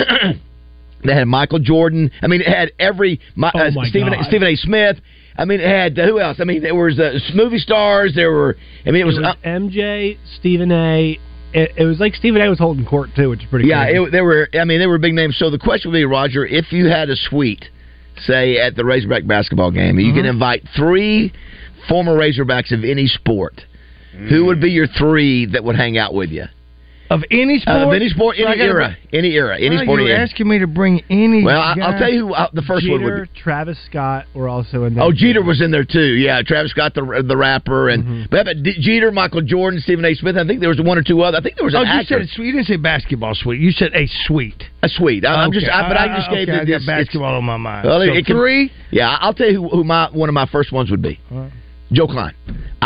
[1.04, 2.12] they had Michael Jordan.
[2.22, 4.26] I mean, it had every my, Oh, uh, Stephen God.
[4.28, 4.56] Stephen A.
[4.56, 4.98] Smith.
[5.38, 6.38] I mean, it had uh, who else?
[6.40, 8.14] I mean, there was uh, movie stars.
[8.16, 8.58] There were.
[8.86, 9.18] I mean, it was.
[9.18, 11.20] It was uh, MJ, Stephen A.
[11.54, 12.50] It, it was like Stephen A.
[12.50, 13.66] was holding court too, which is pretty.
[13.66, 13.70] Cool.
[13.70, 14.04] Yeah, crazy.
[14.04, 14.50] it, there were.
[14.60, 15.38] I mean, they were big names.
[15.38, 17.66] So the question would be, Roger, if you had a suite,
[18.18, 20.18] say at the Razorback basketball game, you Mm-hmm.
[20.18, 21.32] can invite three
[21.88, 23.62] former Razorbacks of any sport.
[24.30, 26.46] Who would be your three that would hang out with you?
[27.10, 27.78] Of any sport?
[27.78, 30.02] Uh, of any sport, So any era, any era, any Well, sport.
[30.04, 31.42] You're asking me to bring any.
[31.44, 33.40] Well, I, I'll tell you who uh, the first one would be.
[33.40, 35.04] Travis Scott were also in there.
[35.06, 36.16] Oh, Jeter was in there too.
[36.16, 38.24] Yeah, Travis Scott, the the rapper, and Mm-hmm.
[38.30, 40.14] but, but Jeter, Michael Jordan, Stephen A.
[40.16, 40.36] Smith.
[40.38, 41.38] I think there was one or two other.
[41.38, 42.26] I think there was An Oh, you actor.
[42.28, 42.44] said.
[42.44, 43.62] You didn't say basketball suite.
[43.62, 44.64] You said a suite.
[44.84, 45.26] a suite.
[45.26, 45.60] I, I'm Okay.
[45.62, 46.86] just, I, but I just Uh, gave okay, it this.
[46.86, 47.88] basketball on my mind.
[47.88, 48.72] Well, so it can- three.
[48.92, 51.20] Yeah, I'll tell you who, who my one of my first ones would be.
[51.92, 52.34] Joe Kleine.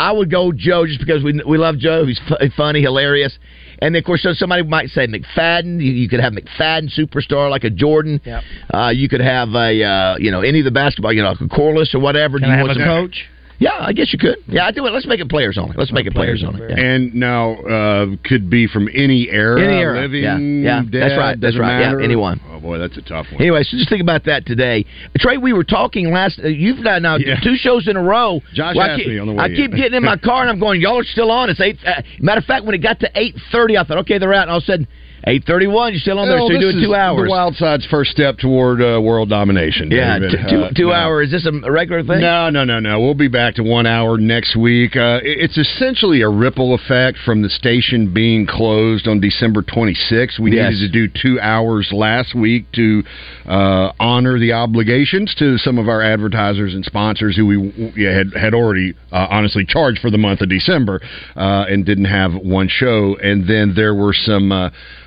[0.08, 2.04] I would go Joe just because we we love Joe.
[2.06, 3.36] He's fu- funny, hilarious.
[3.80, 5.80] And then, of course, so somebody might say McFadden.
[5.82, 8.20] You, you could have McFadden, superstar like a Jordan.
[8.24, 8.42] Yep.
[8.72, 11.40] Uh, you could have a uh, you know any of the basketball, you know, like
[11.40, 12.38] a Corliss or whatever.
[12.38, 13.24] Can Do I you have want a some- coach?
[13.58, 14.38] Yeah, I guess you could.
[14.48, 14.90] Yeah, I do it.
[14.92, 15.76] Let's make it players only.
[15.76, 16.60] Let's make it players, only.
[16.68, 16.78] Yeah.
[16.78, 21.18] And now uh, could be from any era, Any era, living, yeah, yeah, dead, that's
[21.18, 22.40] right, that's doesn't right, yeah, anyone.
[22.50, 23.40] Oh boy, that's a tough one.
[23.40, 24.84] Anyway, so just think about that today.
[25.18, 26.40] Trey, we were talking last.
[26.42, 27.38] Uh, you've done now Yeah.
[27.42, 28.40] two shows in a row.
[28.52, 30.42] Josh Well, I asked keep, me on the way I keep getting in my car
[30.42, 30.80] and I'm going.
[30.80, 31.48] Y'all are still on.
[31.50, 31.78] It's eight.
[31.86, 34.42] Uh, matter of fact, when it got to eight thirty, I thought, okay, they're out.
[34.42, 34.88] And all of a sudden,
[35.24, 35.92] eight thirty-one.
[35.92, 36.36] You're still on there.
[36.38, 37.26] Well, so you're doing two hours.
[37.26, 39.90] The Wild Side's first step toward uh, world domination.
[39.90, 40.30] yeah, David.
[40.30, 40.92] t- two, Uh, two no.
[40.92, 41.32] hours.
[41.32, 42.20] Is this a regular thing?
[42.20, 43.00] No, no, no, no.
[43.00, 44.96] We'll be back to one hour next week.
[44.96, 50.38] Uh, it's essentially a ripple effect from the station being closed on December 26th.
[50.38, 50.72] We Yes.
[50.72, 52.42] needed to do two hours last week.
[52.42, 53.04] week to
[53.46, 58.32] uh, honor the obligations to some of our advertisers and sponsors who we yeah, had
[58.34, 61.00] had already uh, honestly charged for the month of December
[61.36, 63.16] uh, and didn't have one show.
[63.22, 64.50] And then there were some.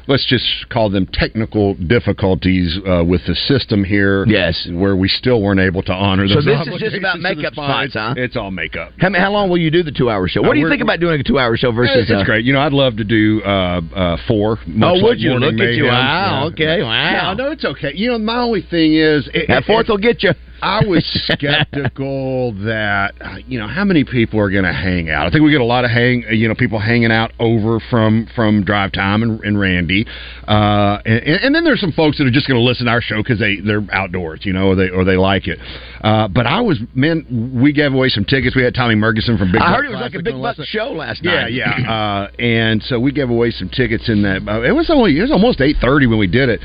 [0.08, 4.26] Uh, let's just call them technical difficulties uh, with the system here.
[4.28, 6.28] Yes, where we still weren't able to honor.
[6.28, 8.13] So this is just about obligations to the makeup spots, huh?
[8.18, 8.94] It's all makeup.
[9.00, 10.41] How, how long will you do the two-hour show?
[10.41, 12.10] What Uh, do you think about doing a two-hour show versus?
[12.10, 12.46] it's uh, great.
[12.46, 14.58] You know, I'd love to do uh, uh, four.
[14.68, 15.34] much Oh, like would you?
[15.36, 15.86] Look at you.
[15.86, 17.34] Wow, okay, wow.
[17.34, 17.91] No, no, it's okay.
[17.96, 20.32] You know, my only thing is it, That fourth will get you.
[20.62, 23.13] I was skeptical that
[23.48, 25.28] you know how many people are going to hang out.
[25.28, 28.28] I think we get a lot of hang, you know, people hanging out over from
[28.36, 30.06] from Drive Time and, and Randy,
[30.48, 33.02] uh, and, and then there's some folks that are just going to listen to our
[33.02, 35.60] show because they they're outdoors, you know, or they or they like it.
[36.02, 38.56] Uh, but I was man, we gave away some tickets.
[38.56, 39.62] We had Tommy Murgison from Big.
[39.62, 41.52] I Buck heard it was like a big buck last show last night.
[41.52, 41.80] yeah.
[41.80, 44.48] Yeah, uh, and so we gave away some tickets in that.
[44.48, 46.62] Uh, it was only it was almost eight thirty when we did it.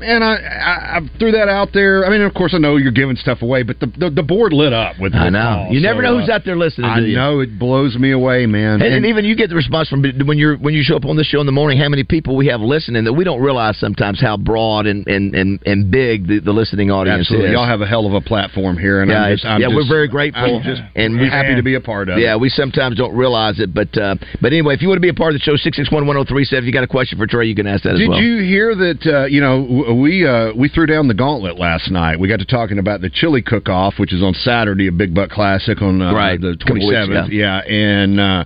[0.00, 2.04] And I, I, I threw that out there.
[2.04, 4.52] I mean, of course, I know you're giving stuff away, but the the, the board
[4.52, 5.12] lit up with.
[5.12, 5.18] That.
[5.18, 5.64] I know.
[5.66, 5.74] calls.
[5.74, 6.90] You never So, know who's uh, out there listening.
[6.90, 8.82] I know it blows me away, man.
[8.82, 11.16] And, and even you get the response from when you're when you show up on
[11.16, 11.78] the show in the morning.
[11.78, 15.34] How many people we have listening that we don't realize sometimes how broad and and
[15.34, 17.52] and, and big the, the listening audience Absolutely, is.
[17.54, 19.88] y'all have a hell of a platform here, and yeah, I'm just, yeah, just- we're
[19.88, 20.62] very grateful
[20.94, 22.18] and we're happy to be a part of.
[22.18, 22.40] Yeah, it.
[22.40, 25.14] we sometimes don't realize it, but uh, but anyway, if you want to be a
[25.14, 26.56] part of the show, six six one one zero three seven.
[26.56, 28.18] If you got a question for Trey, you can ask that as well.
[28.18, 29.06] Did you hear that?
[29.06, 32.18] Uh, you know, w- we uh, we threw down the gauntlet last night.
[32.20, 35.30] We got to talking about the chili cook-off, which is on Saturday, a Big Buck
[35.30, 36.40] Classic on uh, Right.
[36.40, 36.66] the twenty seventh.
[36.66, 37.26] twenty weeks seventh.
[37.28, 37.36] ago.
[37.36, 38.20] Yeah, and.
[38.20, 38.44] Uh,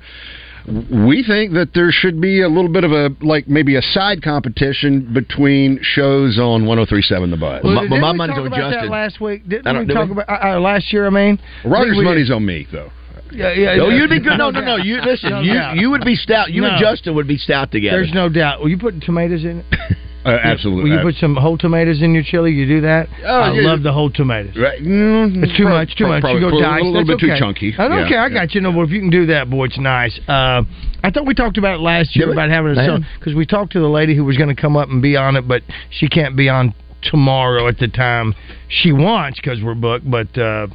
[0.92, 4.22] we think that there should be a little bit of a like maybe a side
[4.22, 7.64] competition between shows on 1037 The Buzz.
[7.64, 8.83] Well, My- didn't my money's on about Justin.
[8.83, 10.12] That last week, didn't I don't- we did talk we?
[10.12, 11.07] about uh, uh, last year?
[11.07, 12.90] I mean, Roger's We- we- money's on me though.
[13.33, 13.76] Yeah, yeah.
[13.76, 13.96] No, yeah.
[13.96, 14.37] you'd be good.
[14.37, 14.76] No, no, no.
[14.76, 15.31] You listen.
[15.31, 15.76] No you doubt.
[15.76, 16.53] you would be stout.
[16.53, 17.96] You and Justin would be stout together.
[17.96, 18.61] There's no doubt.
[18.61, 19.64] Will you put tomatoes in it?
[20.24, 20.90] Uh, absolutely.
[20.90, 22.52] Will you put some whole tomatoes in your chili?
[22.52, 23.09] You do that?
[23.24, 23.66] Oh, I yeah.
[23.66, 24.54] love the whole tomatoes.
[24.54, 24.80] Right.
[24.80, 26.22] Mm, It's too much, too much.
[26.24, 26.83] you go dice.
[26.83, 27.74] a little That's bit too chunky.
[27.78, 28.20] I don't Yeah, care.
[28.20, 28.61] I got you.
[28.61, 30.18] No, if you can do that, boy, it's nice.
[30.28, 30.62] Uh,
[31.02, 33.46] I thought we talked about it last year Did about having a song because we
[33.46, 35.62] talked to the lady who was going to come up and be on it, but
[35.90, 38.35] she can't be on tomorrow at the time
[38.68, 40.11] she wants because we're booked.
[40.11, 40.66] But uh,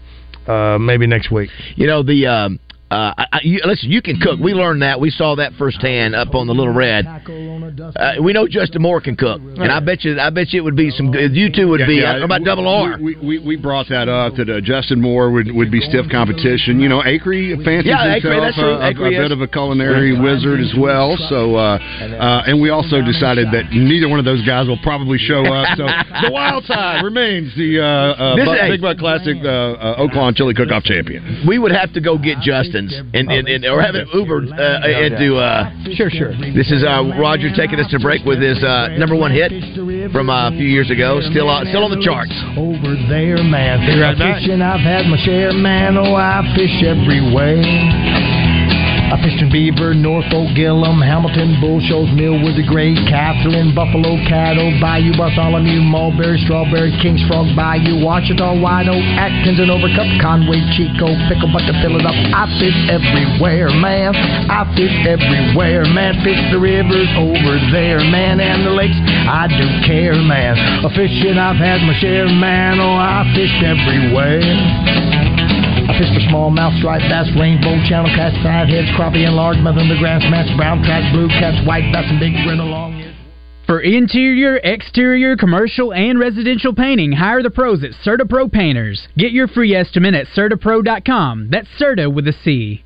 [0.47, 1.51] uh, maybe next week.
[1.75, 2.25] You know the.
[2.25, 2.59] Um,
[2.91, 4.39] uh, I, I, you, listen, you can cook.
[4.39, 4.99] We learned that.
[4.99, 7.05] We saw that firsthand up on the Little Red.
[7.07, 10.63] Uh, we know Justin Moore can cook, and I bet you, I bet you it
[10.63, 11.35] would be some good.
[11.35, 11.95] You two would Yeah, be.
[11.95, 12.09] yeah.
[12.09, 12.97] I don't know about We- double R.
[13.01, 16.79] We, we, we brought that up that uh, Justin Moore would, would be stiff competition.
[16.79, 18.73] You know, Acree fancies Yeah, Acree, himself that's true.
[18.73, 21.17] uh, a, a Acree bit of a culinary wizard as well.
[21.29, 25.17] So, uh, uh, and we also decided that neither one of those guys will probably
[25.17, 25.75] show up.
[25.77, 25.85] So
[26.27, 28.69] the wild side remains the uh, uh, This- Buck- hey.
[28.69, 31.43] Big Buck Classic uh, uh, Oaklawn Chili Cook-Off champion.
[31.47, 32.39] we would have to go get
[32.75, 35.37] And, and, and or have it Ubered uh, into.
[35.37, 36.33] Uh, Sure, sure.
[36.53, 39.51] this is uh, Roger taking us to break with his uh, number one hit
[40.11, 41.21] from uh, a few years ago.
[41.31, 42.33] Still, uh, still on the charts.
[42.57, 43.85] over there, man.
[43.85, 44.41] Be right back.
[44.41, 45.97] Fishing, I've had my share, man.
[45.97, 48.44] Oh, I fish everywhere.
[49.15, 55.79] In Beaver, Norfork, Gillham, Hamilton, Bull Shoals, Millwood, the Great, Catherine, Buffalo, Cattle, Bayou, Bartholomew,
[55.81, 61.63] Mulberry, Strawberry, Kings Frog, Bayou, Ouachita, White Oak, Atkins, and Overcup, Conway, Chicot, Pickle, but
[61.63, 64.11] to fill it up, I fish everywhere, man.
[64.51, 66.19] I fish everywhere, man.
[66.19, 68.99] Fish the rivers over there, man, and the lakes.
[69.31, 70.59] I do care, man.
[70.83, 72.83] A fishing, I've had my share, man.
[72.83, 75.44] Oh, I fished everywhere.
[75.85, 80.49] I fish for smallmouth, striped bass, rainbow, channel cats, fatheads, crappie, and largemouth, underground smats,
[80.57, 83.05] brown trout, blue cats, white bass, and big brindle long.
[83.65, 89.07] For interior, exterior, commercial, and residential painting, hire the pros at Certa Pro Painters.
[89.17, 91.49] Get your free estimate at CertaPro.com.
[91.49, 92.83] That's Certa with a C.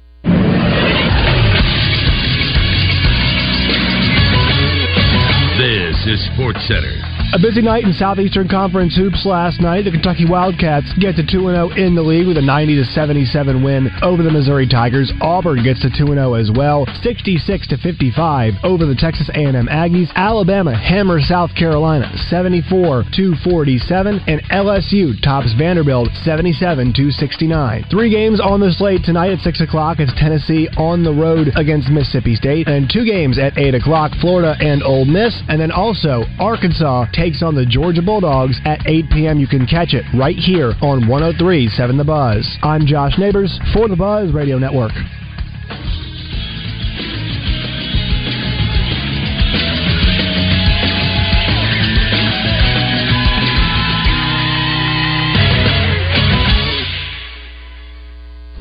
[5.60, 7.19] This is Sports Center.
[7.32, 9.86] A busy night in Southeastern Conference hoops last night.
[9.86, 13.62] The Kentucky Wildcats get to 2 0 in the league with a 90 to 77
[13.62, 15.14] win over the Missouri Tigers.
[15.22, 20.10] Auburn gets to 2 0 as well, 66 to 55 over the Texas A&M Aggies.
[20.16, 27.86] Alabama hammers South Carolina 74 to 47, and LSU tops Vanderbilt 77 to 69.
[27.92, 30.00] Three games on the slate tonight at 6 o'clock.
[30.00, 34.58] It's Tennessee on the road against Mississippi State, and two games at 8 o'clock, Florida
[34.60, 39.40] and Ole Miss, and then also Arkansas takes on the Georgia Bulldogs at 8 p.m.
[39.40, 42.58] You can catch it right here on 103.7 The Buzz.
[42.64, 44.94] I'm Josh Neighbors for The Buzz Radio Network.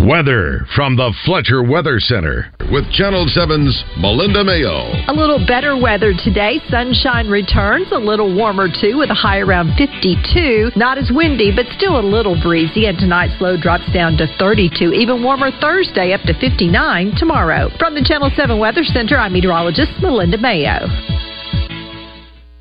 [0.08, 4.88] Weather from the Fletcher Weather Center with Channel 7's Melinda Mayo.
[5.04, 6.64] A little better weather today.
[6.70, 10.72] Sunshine returns, a little warmer too, with a high around 52.
[10.76, 12.86] Not as windy, but still a little breezy.
[12.86, 14.94] And tonight's low drops down to 32.
[14.94, 17.68] Even warmer Thursday, up to 59 tomorrow.
[17.78, 20.88] From the Channel 7 Weather Center, I'm meteorologist Melinda Mayo.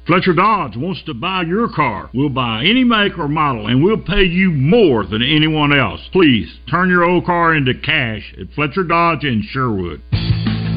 [0.08, 2.10] Fletcher Dodge wants to buy your car.
[2.13, 6.00] We'll buy any make or model, and we'll pay you more than anyone else.
[6.13, 10.02] Please turn your old car into cash at Fletcher Dodge in Sherwood.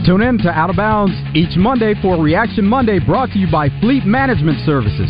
[0.04, 3.68] Tune in to Out of Bounds each Monday for Reaction Monday brought to you by
[3.80, 5.08] Fleet Management Services.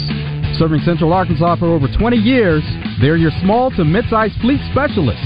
[0.58, 2.62] Serving Central Arkansas for over 20 years,
[3.00, 5.24] they're your small to mid-sized fleet specialists.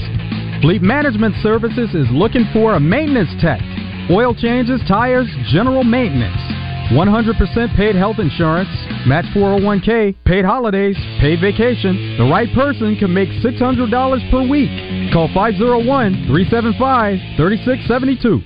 [0.61, 3.59] Fleet Management Services is looking for a maintenance tech,
[4.09, 6.54] oil changes, tires, general maintenance.
[6.91, 8.69] 100% paid health insurance,
[9.07, 12.17] match 401k, paid holidays, paid vacation.
[12.17, 14.69] The right person can make $600 per week.
[15.11, 18.43] Call 501 375 3672.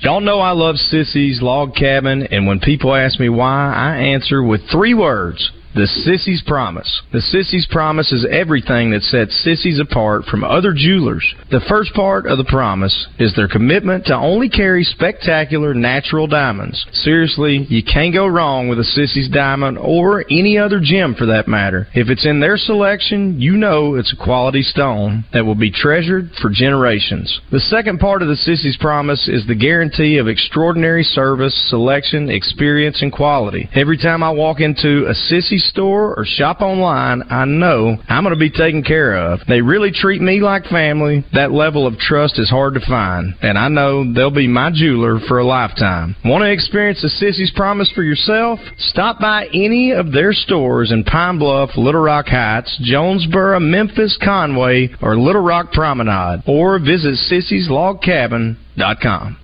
[0.00, 4.42] Y'all know I love Sissy's Log Cabin, and when people ask me why, I answer
[4.42, 5.50] with three words.
[5.74, 7.02] The Sissy's Promise.
[7.10, 11.34] The Sissy's Promise is everything that sets Sissy's apart from other jewelers.
[11.50, 16.86] The first part of the promise is their commitment to only carry spectacular natural diamonds.
[16.92, 21.48] Seriously, you can't go wrong with a Sissy's diamond or any other gem for that
[21.48, 21.88] matter.
[21.92, 26.30] If it's in their selection, you know it's a quality stone that will be treasured
[26.40, 27.40] for generations.
[27.50, 33.02] The second part of the Sissy's Promise is the guarantee of extraordinary service, selection, experience,
[33.02, 33.68] and quality.
[33.74, 38.34] Every time I walk into a Sissy's store or shop online, I know I'm going
[38.34, 39.40] to be taken care of.
[39.48, 41.24] They really treat me like family.
[41.32, 45.20] That level of trust is hard to find, and I know they'll be my jeweler
[45.28, 46.16] for a lifetime.
[46.24, 48.58] Want to experience the Sissy's Promise for yourself?
[48.78, 54.94] Stop by any of their stores in Pine Bluff, Little Rock Heights, Jonesboro, Memphis, Conway,
[55.00, 59.43] or Little Rock Promenade, or visit sissyslogcabin.com.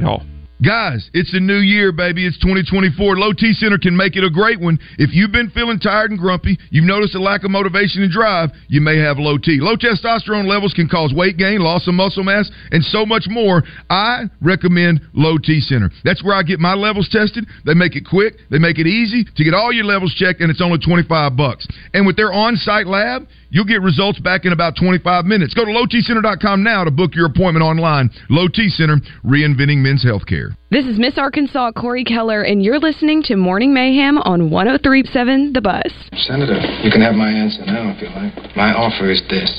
[0.01, 0.30] Whitehall.
[0.63, 2.27] Guys, it's a new year, baby.
[2.27, 3.17] It's 2024.
[3.17, 4.77] Low T Center can make it a great one.
[4.99, 8.51] If you've been feeling tired and grumpy, you've noticed a lack of motivation and drive,
[8.67, 9.57] you may have low T.
[9.59, 13.63] Low testosterone levels can cause weight gain, loss of muscle mass, and so much more.
[13.89, 15.89] I recommend Low T Center.
[16.03, 17.47] That's where I get my levels tested.
[17.65, 20.51] They make it quick, they make it easy to get all your levels checked, and
[20.51, 21.67] it's only 25 bucks.
[21.95, 25.53] And with their on-site lab, You'll get results back in about 25 minutes.
[25.53, 28.09] Go to lowtcenter.com now to book your appointment online.
[28.29, 28.95] Low T Center,
[29.25, 30.50] reinventing men's healthcare.
[30.71, 35.59] This is Miss Arkansas Corey Keller, and you're listening to Morning Mayhem on 1037 The
[35.59, 35.91] Buzz.
[36.15, 38.55] Senator, you can have my answer now if you like.
[38.55, 39.51] My offer is this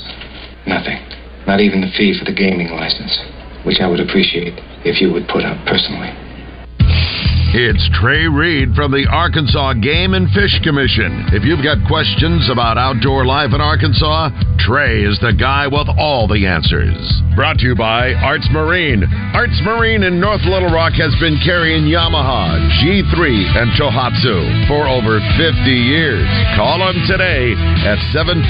[0.65, 0.97] nothing.
[1.45, 3.13] Not even the fee for the gaming license,
[3.63, 6.09] which I would appreciate if you would put up personally.
[7.53, 11.29] It's Trey Reed from the Arkansas Game and Fish Commission.
[11.37, 16.25] If you've got questions about outdoor life in Arkansas, Trey is the guy with all
[16.25, 16.97] the answers.
[17.37, 19.05] Brought to you by Arts Marine.
[19.37, 25.21] Arts Marine in North Little Rock has been carrying Yamaha, G3, and Tohatsu for over
[25.37, 26.25] 50 years.
[26.57, 27.53] Call them today
[27.85, 28.49] at 753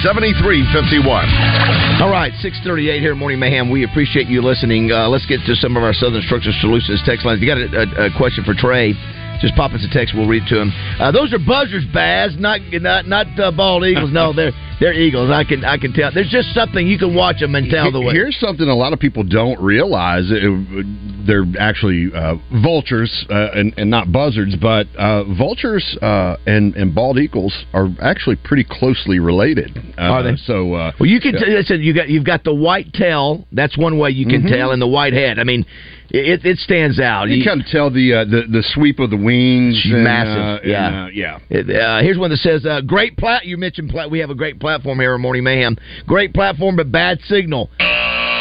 [0.00, 2.00] 7351.
[2.00, 3.68] All right, 638 here Morning Mayhem.
[3.68, 4.88] We appreciate you listening.
[4.88, 7.44] Uh, let's get to some of our Southern Structure Solutions text lines.
[7.44, 8.94] You got a, a, a question for Trey?
[9.40, 10.14] Just pop us a text.
[10.14, 10.70] We'll read to him.
[11.00, 14.12] Uh, those are buzzards, Baz, not not not uh, bald eagles.
[14.12, 15.30] No, they're they're eagles.
[15.30, 16.10] I can I can tell.
[16.12, 18.12] There's just something you can watch them and tell the way.
[18.14, 20.24] Here's something a lot of people don't realize.
[20.30, 26.74] It, they're actually uh, vultures uh, and, and not buzzards, but uh, vultures uh, and
[26.74, 29.70] and bald eagles are actually pretty closely related.
[29.96, 30.36] Uh, Are they?
[30.36, 31.34] So uh, Well, you can.
[31.34, 33.46] T- listen, you got you've got the white tail.
[33.52, 34.50] That's one way you can Mhm.
[34.50, 35.38] tell, and the white head.
[35.38, 35.64] I mean,
[36.10, 37.28] it it stands out.
[37.28, 39.80] You kind of tell the uh, the the sweep of the wings.
[39.84, 40.42] and, massive.
[40.42, 41.38] uh, and, yeah, uh, yeah.
[41.50, 44.10] It- Uh, here's one that says, uh, "Great plat." You mentioned plat.
[44.10, 45.76] We have a great platform here on Morning Mayhem.
[46.06, 47.68] Great platform, but bad signal.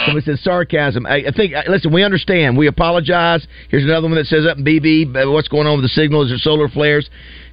[0.05, 1.05] Somebody says sarcasm.
[1.05, 1.53] I, I think.
[1.67, 2.57] Listen, we understand.
[2.57, 3.45] We apologize.
[3.69, 5.13] Here's another one that says up in BB.
[5.13, 6.23] uh, What's going on with the signal?
[6.23, 7.09] Is there solar flares?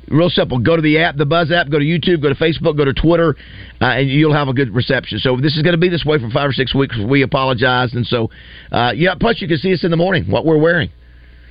[0.06, 0.58] Real simple.
[0.60, 1.68] Go to the app, the Buzz app.
[1.70, 2.22] Go to YouTube.
[2.22, 2.76] Go to Facebook.
[2.76, 3.34] Go to Twitter,
[3.80, 5.18] uh, and you'll have a good reception.
[5.18, 6.96] So this is going to be this way for five or six weeks.
[6.96, 8.30] We apologize, and so
[8.70, 9.16] uh, yeah.
[9.18, 10.30] Plus, you can see us in the morning.
[10.30, 10.90] What we're wearing.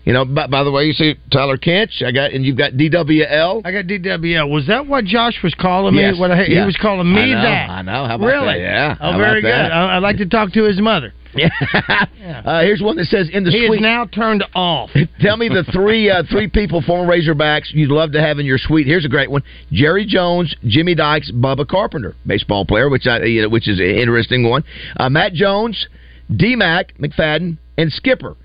[0.08, 2.02] You know, by, by the way, you see Tyler Kinch.
[2.02, 3.62] I got, and you've got DWL.
[3.66, 4.50] I got DWL.
[4.50, 6.02] Was that what Josh was calling me?
[6.02, 6.18] Yes.
[6.18, 7.70] What I, he was calling me I know, that.
[7.70, 8.06] I know.
[8.08, 8.54] How about really?
[8.54, 8.58] that?
[8.58, 8.96] Yeah.
[9.02, 9.52] Oh, very good.
[9.52, 11.14] I, I'd like to talk to his mother.
[11.38, 12.42] Yeah.
[12.44, 13.80] Uh, here's one that says in the he suite.
[13.80, 14.90] is now turned off.
[15.22, 18.58] Tell me the three uh, three people, former Razorbacks, you'd love to have in your
[18.58, 18.88] suite.
[18.88, 23.44] Here's a great one: Jerry Jones, Jimmy Dykes, Bubba Carpenter, baseball player, which I, you
[23.44, 24.64] know, which is an interesting one.
[24.98, 25.88] Uh, Matt Jones,
[26.36, 28.36] D Mac McFadden, and Skipper.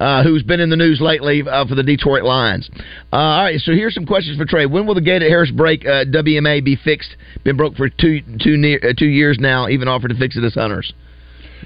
[0.00, 2.70] Uh, who's been in the news lately uh, for the Detroit Lions?
[3.12, 4.64] Uh, all right, so here's some questions for Trey.
[4.64, 7.16] When will the gate at Harris Brake uh, WMA be fixed?
[7.44, 9.68] Been broke for two two near, uh, two years now.
[9.68, 10.92] Even offered to fix it as hunters.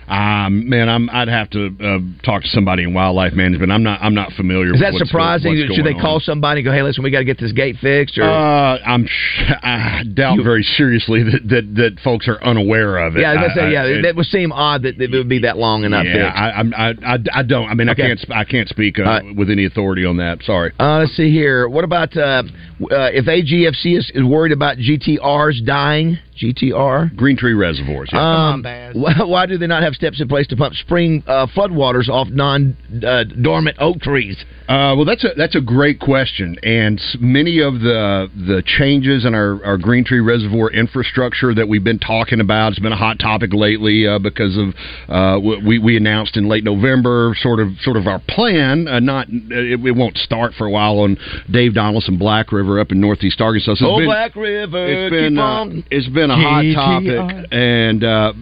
[0.08, 3.72] Um, man, I'm, I'd have to uh, talk to somebody in wildlife management.
[3.72, 4.00] I'm not.
[4.02, 4.74] I'm not familiar.
[4.74, 5.58] Is that surprising?
[5.58, 6.20] what's Should they call on.
[6.20, 8.18] somebody and go, "Hey, listen, we got to get this gate fixed"?
[8.18, 9.06] Or Uh, I'm.
[9.06, 13.20] sh- I doubt very seriously that, that that folks are unaware of it.
[13.20, 15.84] yeah, I say, yeah, I- that would seem odd that it would be that long
[15.84, 16.76] and not yeah, fixed.
[16.76, 17.68] I, I, I, I don't.
[17.68, 18.02] I mean, Okay.
[18.02, 18.30] I can't.
[18.30, 20.42] I can't speak uh, with any authority on that.
[20.42, 20.72] Sorry.
[20.78, 21.68] Uh, let's see here.
[21.68, 22.42] What about uh,
[22.82, 26.18] uh, if AGFC is, is worried about GTRs dying?
[26.40, 28.10] GTR Green Tree Reservoirs.
[28.12, 28.50] yeah.
[28.52, 28.62] Um,
[28.94, 32.28] why, why do they not have steps in place to pump spring uh, floodwaters off
[32.28, 34.36] non-dormant oak trees?
[34.68, 39.34] Uh, well, that's a that's a great question, and many of the the changes in
[39.34, 43.18] our, our Green Tree Reservoir infrastructure that we've been talking about has been a hot
[43.18, 44.74] topic lately uh, because of
[45.08, 48.88] uh, we we announced in late November sort of sort of our plan.
[48.88, 51.18] Uh, not it, it won't start for a while on
[51.50, 53.74] Dave Donaldson Black River up in northeast Arkansas.
[53.74, 55.84] So oh, been- Black River, it's been keep uh, on.
[55.90, 58.32] it's been a hot topic, and uh,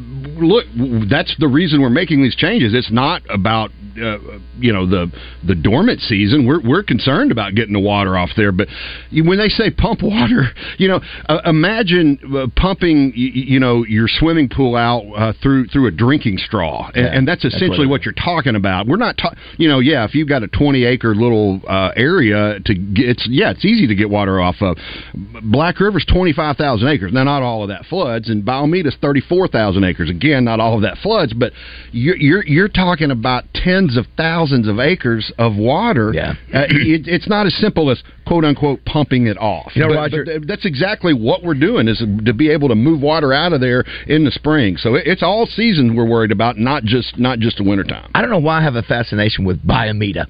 [0.41, 0.67] look,
[1.11, 2.75] that's the reason we're making these changes.
[2.75, 4.17] It's not about uh,
[4.59, 5.13] you know the
[5.47, 6.47] the dormant season.
[6.47, 8.69] We're we're concerned about getting the water off there, but
[9.13, 10.45] when they say pump water,
[10.79, 15.33] you know, uh, imagine uh, pumping y- y- you know your swimming pool out uh,
[15.43, 18.57] through through a drinking straw, and, Yeah, and that's that's essentially what what you're talking
[18.57, 18.87] about.
[18.87, 22.59] We're not, ta- you know, yeah, if you've got a 20 acre little uh, area
[22.65, 24.79] to get, it's yeah, it's easy to get water off of.
[25.43, 27.13] Black River's 25,000 acres.
[27.13, 30.09] Now, not all of that floods, and Bayou Meto's 34,000 acres.
[30.09, 31.53] Again, not all of that floods, but
[31.91, 36.13] you're you're, you're talking about tens of thousands of acres of water.
[36.15, 39.73] Yeah, uh, it, it's not as simple as quote unquote pumping it off.
[39.75, 42.75] You know, But- Roger- but that's exactly what we're doing is to be able to
[42.75, 44.77] move water out of there in the spring.
[44.77, 48.11] So it, it's all season we're worried about, not just not just the wintertime.
[48.15, 50.27] I don't know why I have a fascination with Bayou Meto.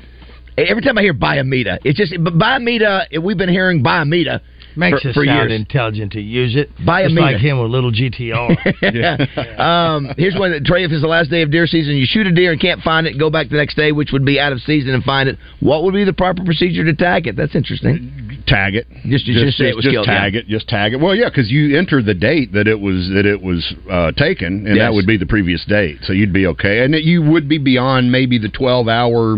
[0.58, 3.22] Every time I hear Bayou Meto, it's just Bayou Meto.
[3.22, 4.40] We've been hearing Bayou Meto
[4.76, 5.60] Makes for, it for sound years.
[5.60, 6.70] intelligent to use it.
[6.84, 7.32] Buy a Just meter.
[7.32, 8.48] like him with little GTR.
[9.60, 10.52] um, here's one.
[10.52, 12.60] that- Trey, if it's the last day of deer season, you shoot a deer and
[12.60, 15.02] can't find it, go back the next day, which would be out of season, and
[15.04, 15.38] find it.
[15.60, 17.36] What would be the proper procedure to tag it?
[17.36, 18.42] That's interesting.
[18.46, 18.86] Tag it.
[19.06, 20.06] Just, just, just say it was just killed.
[20.06, 20.40] tag yeah.
[20.40, 20.48] it.
[20.48, 21.00] Just tag it.
[21.00, 24.66] Well, yeah, because you enter the date that it was that it was uh, taken,
[24.66, 24.78] and Yes.
[24.88, 27.58] that would be the previous date, so you'd be okay, and it, you would be
[27.58, 29.36] beyond maybe the twelve hour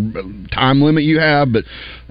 [0.53, 1.64] time limit you have, but.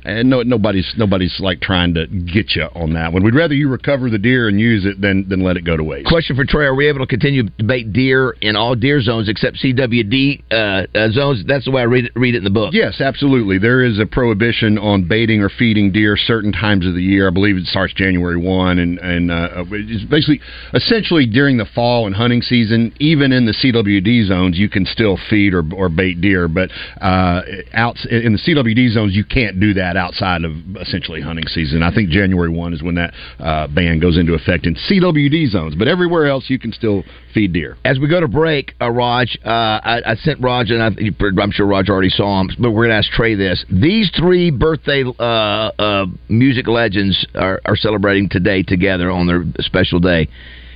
[0.06, 3.24] And no, nobody's nobody's like trying to get you on that one.
[3.24, 5.84] We'd rather you recover the deer and use it than than let it go to
[5.84, 6.08] waste.
[6.08, 9.30] Question for Trey: Are we able to continue to bait deer in all deer zones
[9.30, 10.56] except CWD uh,
[10.98, 11.44] uh, zones?
[11.48, 12.74] That's the way I read it, read it in the book.
[12.74, 13.60] Yes, absolutely.
[13.60, 17.28] There is a prohibition on baiting or feeding deer certain times of the year.
[17.28, 20.42] I believe it starts January one, and and uh, it's basically
[20.74, 22.94] essentially during the fall and hunting season.
[23.00, 27.42] Even in the CWD zones, you can still feed or, or bait deer, but uh,
[27.74, 31.84] out in the CWD zones, you can't do that outside of essentially hunting season.
[31.84, 35.76] I think January one is when that uh, ban goes into effect in CWD zones,
[35.76, 37.78] but everywhere else you can still feed deer.
[37.86, 41.52] As we go to break, uh, Raj, uh, I, I sent Raj, and I, I'm
[41.52, 43.64] sure Raj already saw him, but we're going to ask Trey this.
[43.70, 50.00] These three birthday uh, uh, music legends are, are celebrating today together on their special
[50.00, 50.30] day.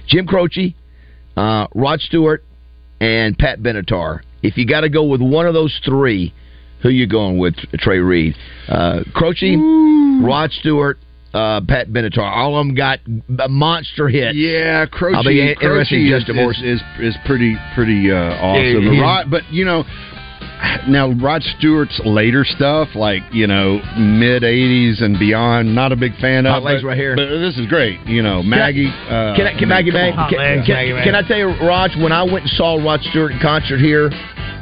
[0.08, 0.76] Jim Croce,
[1.36, 2.44] uh, Rod Stewart,
[3.00, 4.22] and Pat Benatar.
[4.42, 6.34] If you got to go with one of those three,
[6.82, 8.36] who you going with, Trey Reed?
[8.68, 9.56] Uh, Croce,
[10.22, 11.00] Rod Stewart,
[11.34, 12.20] uh, Pat Benatar.
[12.36, 13.00] All of them got
[13.40, 14.36] a monster hits.
[14.36, 18.16] Yeah, Croce, I'll be interested in Croce is, just is, is is pretty pretty uh,
[18.16, 18.94] awesome.
[18.94, 19.84] Yeah, Rod, but you know.
[20.88, 26.16] Now Rod Stewart's later stuff, like you know mid '80s and beyond, not a big
[26.18, 26.54] fan of.
[26.54, 27.16] Hot legs but- right here.
[27.16, 28.00] But this is great.
[28.08, 28.88] You know, Maggie.
[28.88, 32.12] uh, Can I, can, Maggie, come Mag, can, can- can I tell you, Raj, when
[32.12, 34.10] I went and saw Rod Stewart in concert here,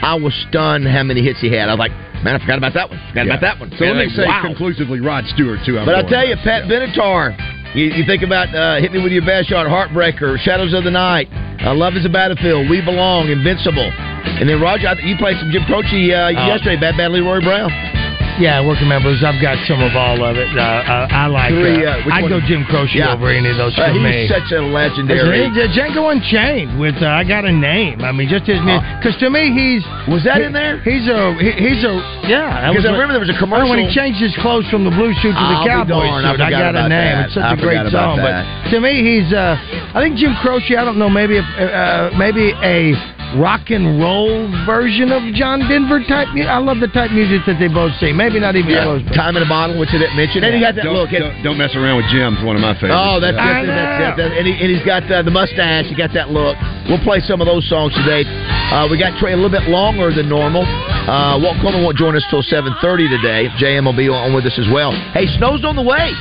[0.05, 1.65] I was stunned how many hits he had.
[1.67, 1.91] I was like,
[2.21, 3.01] man, I forgot about that one.
[3.09, 3.73] Forgot about that one.
[3.73, 4.45] So let me say wow.
[4.45, 5.79] conclusively, Rod Stewart too.
[5.81, 6.37] I'm But I tell you.
[6.45, 7.33] Pat Benatar,
[7.73, 10.91] you, you think about uh, Hit Me With Your Best Shot, Heartbreaker, Shadows of the
[10.93, 11.25] Night,
[11.65, 13.89] uh, Love is a Battlefield, We Belong, Invincible.
[13.89, 16.47] And then, Roger, I you played some Jim Croce uh, Oh.
[16.53, 17.94] yesterday, Bad Bad Leroy Brown.
[18.35, 19.23] Yeah, working members.
[19.23, 20.51] I've got some of all of it.
[20.51, 21.55] Uh, uh, I like.
[21.55, 23.15] Three, uh, uh, I'd go Jim Croce Yeah.
[23.15, 24.27] over any of those for he's me.
[24.27, 28.03] such a legendary- it's Django Unchained with uh, I got a name.
[28.03, 28.83] I mean, just his name.
[28.99, 30.83] Because to me, he's was that he- in there?
[30.83, 31.95] He's a he, he's a
[32.27, 32.69] yeah.
[32.75, 35.15] Because I remember there was a commercial- when he changed his clothes from the blue
[35.23, 36.41] suit to the I'll cowboy I suit.
[36.43, 37.15] I, forgot got a name.
[37.15, 37.25] that.
[37.31, 38.17] It's such I a great song.
[38.19, 38.43] that.
[38.67, 39.55] But to me, he's uh,
[39.95, 40.75] I think Jim Croce.
[40.75, 42.91] I don't know, maybe a, uh, maybe a
[43.37, 46.29] rock and roll version of John Denver type.
[46.33, 48.15] mu- I love the type music that they both sing.
[48.15, 48.83] Maybe not even Yeah.
[48.83, 49.01] close.
[49.03, 50.43] but- Time in a bottle, which I didn't mention.
[50.43, 51.09] And he got that don't, look.
[51.11, 52.95] Don't, don't mess around with Jim's one of my favorites.
[52.95, 53.43] Oh, that's, Yeah.
[53.65, 55.85] that's, that's, that's, and, he, and he's got uh, the mustache.
[55.87, 56.55] He got that look.
[56.87, 58.23] We'll play some of those songs today.
[58.71, 60.63] Uh, we got Trey a little bit longer than normal.
[60.63, 63.49] Uh, Walt Coleman won't join us till 7.30 today.
[63.59, 64.91] JM will be on with us as well.
[65.13, 66.13] Hey, snow's on the way.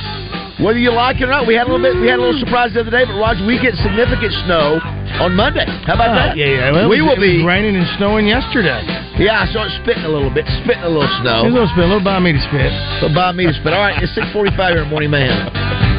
[0.59, 1.99] Whether you like it or not, we had a little bit.
[1.99, 4.79] We had a little surprise the other day, but Roger, we get significant snow
[5.19, 5.65] on Monday.
[5.83, 6.37] How about Uh, that?
[6.37, 6.71] yeah, yeah.
[6.71, 7.43] Well, we it will be.
[7.43, 8.79] was raining and snowing yesterday.
[9.19, 11.43] Yeah, I started spitting a little bit, spitting a little snow.
[11.43, 12.71] A little spit, a little by me to spit.
[13.03, 13.73] So by me to spit.
[13.73, 15.94] All right, it's 645 here in the Morning Man.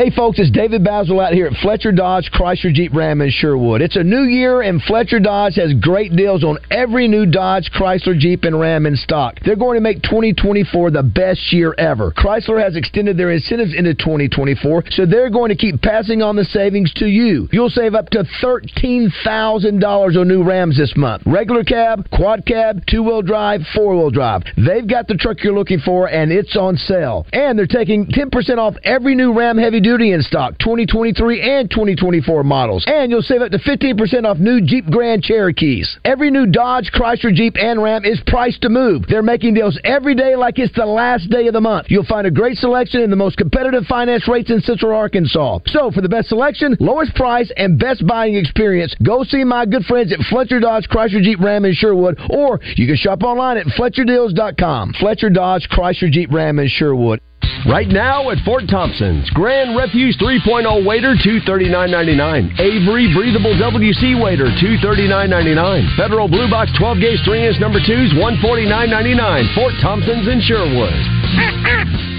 [0.00, 3.82] Hey folks, it's David Basil out here at Fletcher Dodge Chrysler Jeep Ram in Sherwood.
[3.82, 8.18] It's a new year and Fletcher Dodge has great deals on every new Dodge, Chrysler,
[8.18, 9.36] Jeep, and Ram in stock.
[9.44, 12.12] They're going to make 2024 the best year ever.
[12.12, 16.46] Chrysler has extended their incentives into 2024, so they're going to keep passing on the
[16.46, 17.46] savings to you.
[17.52, 21.24] You'll save up to $13,000 on new Rams this month.
[21.26, 24.44] Regular cab, quad cab, two-wheel drive, four-wheel drive.
[24.56, 27.26] They've got the truck you're looking for and it's on sale.
[27.34, 32.44] And they're taking 10% off every new Ram heavy duty in stock, 2023 and 2024
[32.44, 32.84] models.
[32.86, 35.98] And you'll save up to 15% off new Jeep Grand Cherokees.
[36.04, 39.06] Every new Dodge, Chrysler, Jeep, and Ram is priced to move.
[39.08, 41.86] They're making deals every day like it's the last day of the month.
[41.88, 45.58] You'll find a great selection and the most competitive finance rates in Central Arkansas.
[45.66, 49.84] So for the best selection, lowest price, and best buying experience, go see my good
[49.86, 53.66] friends at Fletcher Dodge, Chrysler, Jeep, Ram in Sherwood, or you can shop online at
[53.66, 54.92] FletcherDeals.com.
[55.00, 57.20] Fletcher Dodge, Chrysler, Jeep, Ram in Sherwood.
[57.68, 62.58] Right now at Fort Thompson's, Grand Refuge 3.0 wader, $239.99.
[62.58, 65.96] Avery Breathable WC wader, $239.99.
[65.96, 69.54] Federal Blue Box 12 gauge 3 inch number 2s, $149.99.
[69.54, 72.06] Fort Thompson's in Sherwood.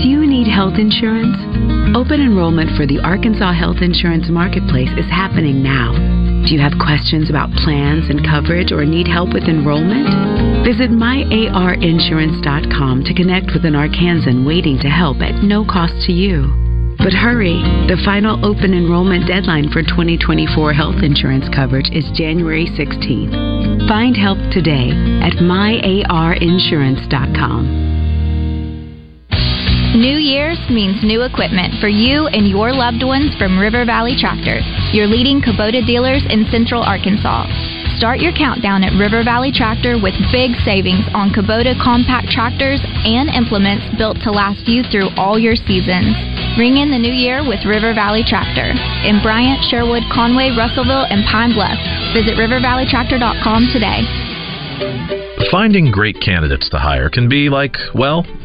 [0.00, 1.36] Do you need health insurance?
[1.92, 5.92] Open enrollment for the Arkansas Health Insurance Marketplace is happening now.
[6.48, 10.08] Do you have questions about plans and coverage or need help with enrollment?
[10.64, 16.48] Visit myarinsurance.com to connect with an Arkansan waiting to help at no cost to you.
[16.96, 23.36] But hurry, the final open enrollment deadline for 2024 health insurance coverage is January 16th.
[23.86, 27.99] Find help today at myarinsurance.com.
[29.90, 34.62] New Year's means new equipment for you and your loved ones from River Valley Tractor,
[34.94, 37.50] your leading Kubota dealers in Central Arkansas.
[37.98, 43.34] Start your countdown at River Valley Tractor with big savings on Kubota compact tractors and
[43.34, 46.14] implements built to last you through all your seasons.
[46.54, 48.70] Ring in the new year with River Valley Tractor
[49.02, 51.82] in Bryant, Sherwood, Conway, Russellville, and Pine Bluff.
[52.14, 54.06] Visit rivervalleytractor.com today.
[55.50, 58.22] Finding great candidates to hire can be like, well,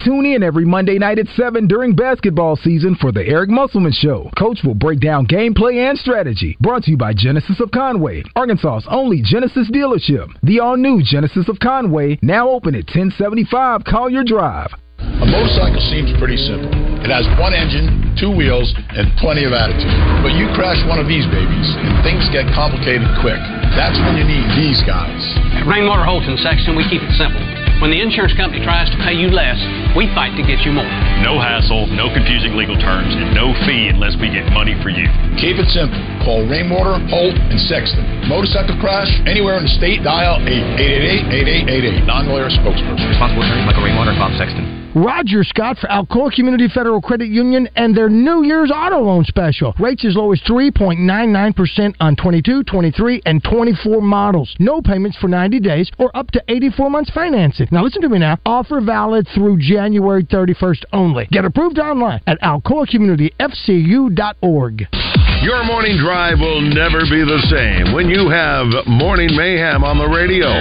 [0.00, 4.30] Tune in every Monday night at 7 during basketball season for the Eric Musselman Show.
[4.32, 6.56] Coach will break down gameplay and strategy.
[6.58, 10.32] Brought to you by Genesis of Conway, Arkansas's only Genesis dealership.
[10.42, 14.72] The all new Genesis of Conway, now open at 1075 Collier Drive.
[15.20, 16.72] A motorcycle seems pretty simple.
[17.04, 19.92] It has one engine, two wheels, and plenty of attitude.
[20.24, 23.40] But you crash one of these babies, and things get complicated quick.
[23.76, 25.20] That's when you need these guys.
[25.60, 27.44] At Rainwater Holt and Sexton, we keep it simple.
[27.80, 29.56] When the insurance company tries to pay you less,
[29.96, 30.84] we fight to get you more.
[31.24, 35.08] No hassle, no confusing legal terms, and no fee unless we get money for you.
[35.40, 35.96] Keep it simple.
[36.20, 38.04] Call Rainwater, Holt, and Sexton.
[38.28, 42.04] Motorcycle crash anywhere in the state, dial 888-8888.
[42.04, 43.08] Non-lawyer spokesperson.
[43.08, 44.89] Responsible attorney Michael Rainwater and Bob Sexton.
[44.94, 49.72] Roger Scott for Alcoa Community Federal Credit Union and their New Year's auto loan special.
[49.78, 54.52] Rates as low as 3.99% on 22, 23, and 24 models.
[54.58, 57.68] No payments for 90 days or up to 84 months financing.
[57.70, 58.38] Now listen to me now.
[58.44, 61.28] Offer valid through January 31st only.
[61.30, 65.09] Get approved online at alcoacommunityfcu.org.
[65.40, 70.04] Your morning drive will never be the same when you have Morning Mayhem on the
[70.04, 70.52] radio.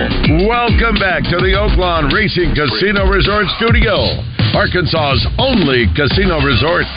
[0.48, 4.24] Welcome back to the Oaklawn Racing Casino Resort Studio,
[4.56, 6.88] Arkansas's only casino resort.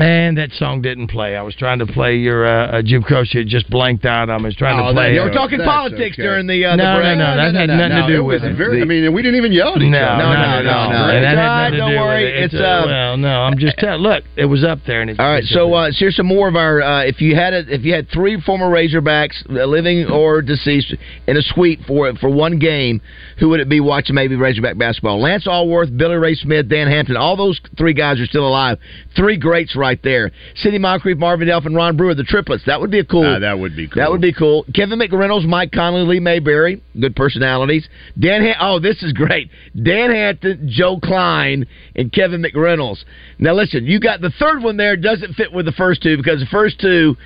[0.00, 1.36] And that song didn't play.
[1.36, 3.36] I was trying to play your uh, uh, Jim Croce.
[3.38, 4.30] It just blanked out.
[4.30, 5.12] I was trying Oh, to play.
[5.12, 6.22] you were talking that's politics okay.
[6.22, 7.18] during the, uh, the no, break.
[7.18, 8.56] no, no, That had nothing to do with it.
[8.56, 10.22] Very, I mean, we didn't even yell at each No, other.
[10.24, 10.90] no, no, no, no.
[10.90, 11.12] no.
[11.12, 12.24] And that had nothing don't do with worry.
[12.32, 12.44] it.
[12.44, 13.42] It's, uh, uh, well, no.
[13.42, 14.00] I'm just telling.
[14.00, 16.56] Look, it was up there, and it, All right, so uh, here's some more of
[16.56, 16.80] our.
[16.80, 20.94] Uh, if you had a, if you had three former Razorbacks, uh, living or deceased,
[21.26, 23.02] in a suite for for one game,
[23.38, 25.20] who would it be watching maybe Razorback basketball?
[25.20, 27.18] Lance Alworth, Billy Ray Smith, Dan Hampton.
[27.18, 28.78] All those three guys are still alive.
[29.14, 30.30] Three greats right there.
[30.56, 32.62] Sidney Moncrief, Marvin Delph, and Ron Brewer, the triplets.
[32.66, 33.24] That would be a cool.
[33.24, 34.02] Ah, that would be cool.
[34.02, 34.64] That would be cool.
[34.74, 37.88] Kevin McReynolds, Mike Conley, Lee Mayberry, good personalities.
[38.18, 39.50] Dan, Han- oh, this is great.
[39.80, 41.66] Dan Hampton, Joe Kleine,
[41.96, 43.04] and Kevin McReynolds.
[43.38, 46.40] Now, listen, you got the third one there doesn't fit with the first two because
[46.40, 47.16] the first two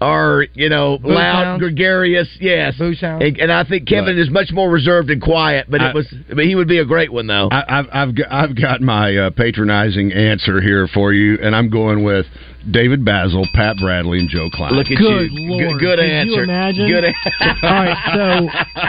[0.00, 1.60] are you know Boo loud, sounds.
[1.60, 2.76] gregarious, yes.
[2.76, 3.00] sounds.
[3.02, 6.06] And, and I think Kevin is much more reserved and quiet, but I- it was,
[6.28, 7.48] but he would be a great one though.
[7.50, 11.70] I, I've I've got, I've got my uh, patronizing answer here for you, and I'm
[11.70, 12.26] going with
[12.70, 14.72] David Basil, Pat Bradley, and Joe Kleine.
[14.72, 15.50] Look at Good you.
[15.50, 15.78] Lord.
[15.78, 16.42] Good, good Could you answer.
[16.44, 16.86] imagine?
[16.88, 17.04] Good.
[17.62, 18.48] All right, so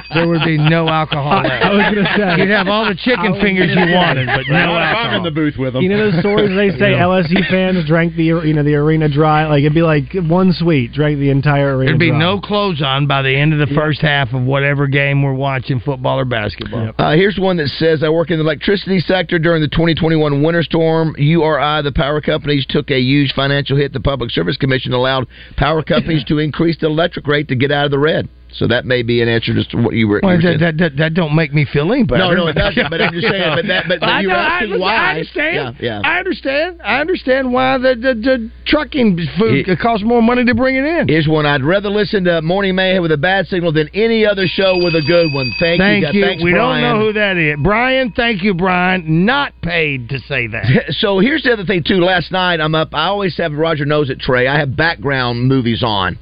[0.15, 1.65] there would be no alcohol I- left.
[1.65, 5.05] I was gonna say- you'd have all the chicken fingers you wanted, but no alcohol.
[5.11, 5.83] I'm in the booth with them.
[5.83, 7.03] You know those stories they say Yeah.
[7.03, 10.91] LSU fans drank the you know the arena dry like it'd be like one sweet
[10.93, 11.91] drank the entire arena.
[11.91, 12.19] There'd be dry.
[12.19, 15.79] no clothes on by the end of the first half of whatever game we're watching,
[15.79, 16.93] football or basketball.
[16.97, 20.63] Uh, here's one that says, I work in the electricity sector during the 2021 winter
[20.63, 21.13] storm.
[21.17, 23.93] URI, the power companies, took a huge financial hit.
[23.93, 27.85] The Public Service Commission allowed power companies to increase the electric rate to get out
[27.85, 28.29] of the red.
[28.57, 30.77] So that may be an answer to what you were, you Well, were that, that,
[30.79, 32.23] that, that don't make me feel any better.
[32.23, 34.39] No, no, it doesn't, but I'm just saying, but that- but- but you know, were
[34.39, 34.95] I, why.
[34.95, 35.77] I understand.
[35.79, 36.09] Yeah, yeah.
[36.09, 36.81] I understand.
[36.83, 40.75] I understand why the, the, the trucking food It- uh, costs more money to bring
[40.75, 41.07] it in.
[41.07, 41.45] Here's one.
[41.45, 44.95] I'd rather listen to Morning Mayhem with a bad signal than any other show with
[44.95, 45.53] a good one.
[45.59, 46.19] Thank, Thank you.
[46.21, 46.25] you.
[46.25, 46.81] Thanks, we Brian.
[46.83, 47.57] don't know who that is.
[47.61, 49.25] Brian, thank you, Brian.
[49.25, 50.65] Not paid to say that.
[50.97, 52.01] so here's the other thing too.
[52.01, 52.89] Last night I'm up.
[52.95, 54.19] I always have Roger knows it.
[54.19, 54.47] Trey.
[54.47, 56.17] I have background movies on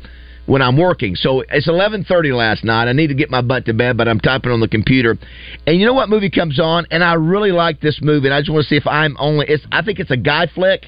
[0.45, 1.15] when I'm working.
[1.15, 2.87] So it's 11:30 last night.
[2.87, 5.17] I need to get my butt to bed, but I'm typing on the computer.
[5.65, 6.85] And you know what movie comes on?
[6.91, 8.27] And I really like this movie.
[8.27, 9.45] And I just want to see if I'm only.
[9.47, 9.65] It's.
[9.71, 10.85] I think it's a guy flick.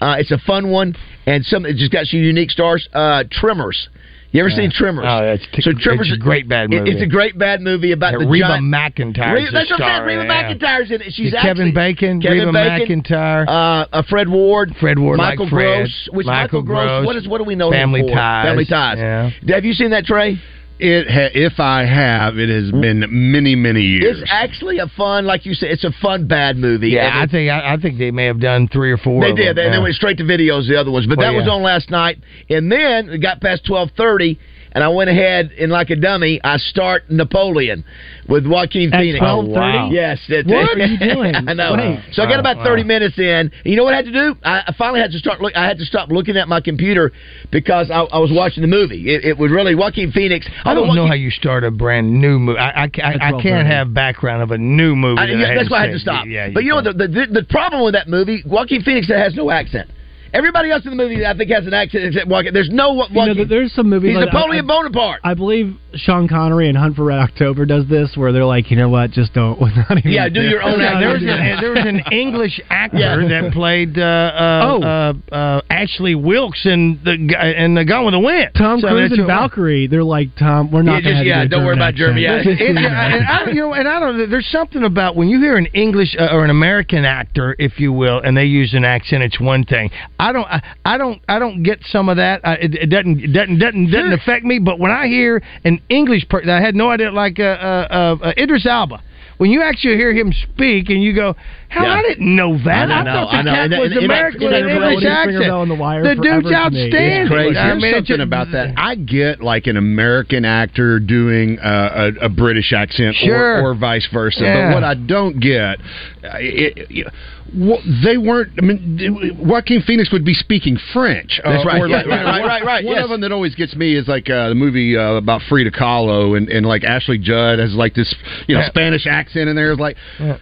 [0.00, 0.94] Uh, it's a fun one,
[1.26, 2.88] and some it just got some unique stars.
[2.92, 3.88] Uh, Tremors.
[4.30, 4.56] You ever Yeah.
[4.56, 5.06] seen Tremors?
[5.08, 6.90] Oh, it's t- so Tremors it's a great bad movie.
[6.90, 10.04] It's a great bad movie about Yeah, the Reba giant, McEntire's Reba, that's what I'm
[10.06, 10.18] saying.
[10.18, 10.54] Reba yeah.
[10.54, 11.12] McEntire's in it.
[11.14, 13.48] She's Kevin actually, Bacon, Kevin Reba Bacon, McEntire.
[13.48, 16.08] uh, uh, Fred Ward, Fred Ward, Michael like Fred, Gross.
[16.12, 16.84] Which Michael Michael Gross?
[16.88, 18.14] Gross, What is what do we know Family him for?
[18.14, 18.98] Ties, Family Ties.
[18.98, 19.54] yeah.
[19.54, 20.38] Have you seen that, Trey?
[20.80, 22.80] It ha- if I have, it has hmm.
[22.80, 24.20] been many many years.
[24.20, 26.90] It's actually a fun, like you said, it's a fun bad movie.
[26.90, 29.22] Yeah, I think I, I think they may have done three or four.
[29.22, 29.56] They of did.
[29.56, 30.68] them, They, they went straight to videos.
[30.68, 31.52] The other ones, but Well, that was yeah.
[31.52, 32.18] on last night.
[32.48, 34.38] And then it got past twelve thirty,
[34.72, 37.84] and I went ahead and like a dummy, I start Napoleon
[38.28, 39.24] with Joaquin At Phoenix.
[39.24, 39.28] 12:30?
[39.28, 39.90] Oh, wow.
[39.90, 40.20] Yes.
[40.28, 41.34] it- What are you doing?
[41.48, 41.74] I know.
[41.76, 42.00] Wait.
[42.12, 42.64] So I got about wow.
[42.64, 43.50] thirty minutes in.
[43.64, 44.36] You know what I had to do?
[44.44, 45.40] I, I finally had to start.
[45.40, 47.12] Look, I had to stop looking at my computer
[47.50, 49.08] because I, I was watching the movie.
[49.14, 50.46] It, it was really Joaquin Phoenix.
[50.64, 52.58] I although don't know how you start a brand new movie.
[52.58, 55.20] I, I, I, I can't have background of a new movie.
[55.20, 56.26] I, that yeah, I that's why I had to stop.
[56.26, 56.84] Yeah, but you know what?
[56.84, 59.90] The, the, the problem with that movie, Joaquin Phoenix has no accent.
[60.32, 62.52] Everybody else in the movie, I think, has an accent except Joaquin.
[62.54, 63.28] There's no Joaquin.
[63.28, 65.20] You know, there's some movies He's like- Napoleon I- Bonaparte.
[65.24, 68.76] I believe Sean Connery in Hunt for Red October does this, where they're like, you
[68.76, 69.58] know what, just don't.
[69.60, 72.98] Not even, Yeah, do your own Yeah, there was, an, there was an English actor
[72.98, 73.42] Yeah.
[73.42, 74.82] that played uh, uh, Oh.
[74.82, 78.50] uh, uh, Ashley Wilkes in the guy in the Gone with the Wind.
[78.56, 81.48] Tom So Cruise and Valkyrie, they're like, Tom, we're not Yeah, just- to yeah, do
[81.48, 82.34] don't worry about German, yeah.
[82.36, 82.60] accent.
[82.60, 84.30] And I don't, you know, and I don't.
[84.30, 87.92] There's something about when you hear an English uh, or an American actor, if you
[87.92, 89.22] will, and they use an accent.
[89.22, 89.90] It's one thing.
[90.18, 90.46] I don't.
[90.46, 91.20] I, I don't.
[91.28, 92.40] I don't get some of that.
[92.44, 93.20] I, it, it doesn't.
[93.20, 93.58] It doesn't.
[93.58, 93.90] Doesn't.
[93.90, 94.58] Doesn't affect me.
[94.58, 97.10] But when I hear an English person, I had no idea.
[97.12, 97.86] Like uh, uh,
[98.22, 99.02] uh, uh, Idris Elba.
[99.38, 101.36] when you actually hear him speak and you go,
[101.68, 101.94] "Hell, Yeah.
[101.94, 102.90] I didn't know that.
[102.90, 103.52] I I, thought the I know.
[103.54, 105.68] cat was and American with an English accent.
[105.68, 106.92] The Wire the dude's outstanding.
[107.22, 107.56] It's crazy.
[107.56, 108.74] I Here's mean, something just- about that.
[108.76, 113.62] I get like an American actor doing uh, a, a British accent, Sure.
[113.62, 114.40] or, or vice versa.
[114.42, 114.68] Yeah.
[114.70, 115.78] But what I don't get,
[116.22, 117.12] it, it,
[117.56, 118.52] well, they weren't.
[118.58, 121.40] I mean, Joaquin Phoenix would be speaking French.
[121.42, 121.80] That's right.
[121.80, 123.04] or Yeah, like- right, right, right, right, One yes.
[123.04, 126.36] of them that always gets me is like uh, the movie uh, about Frida Kahlo,
[126.36, 128.14] and, and like Ashley Judd has like this,
[128.46, 128.68] you know, Yeah.
[128.68, 129.72] Spanish accent in there.
[129.72, 129.96] It's like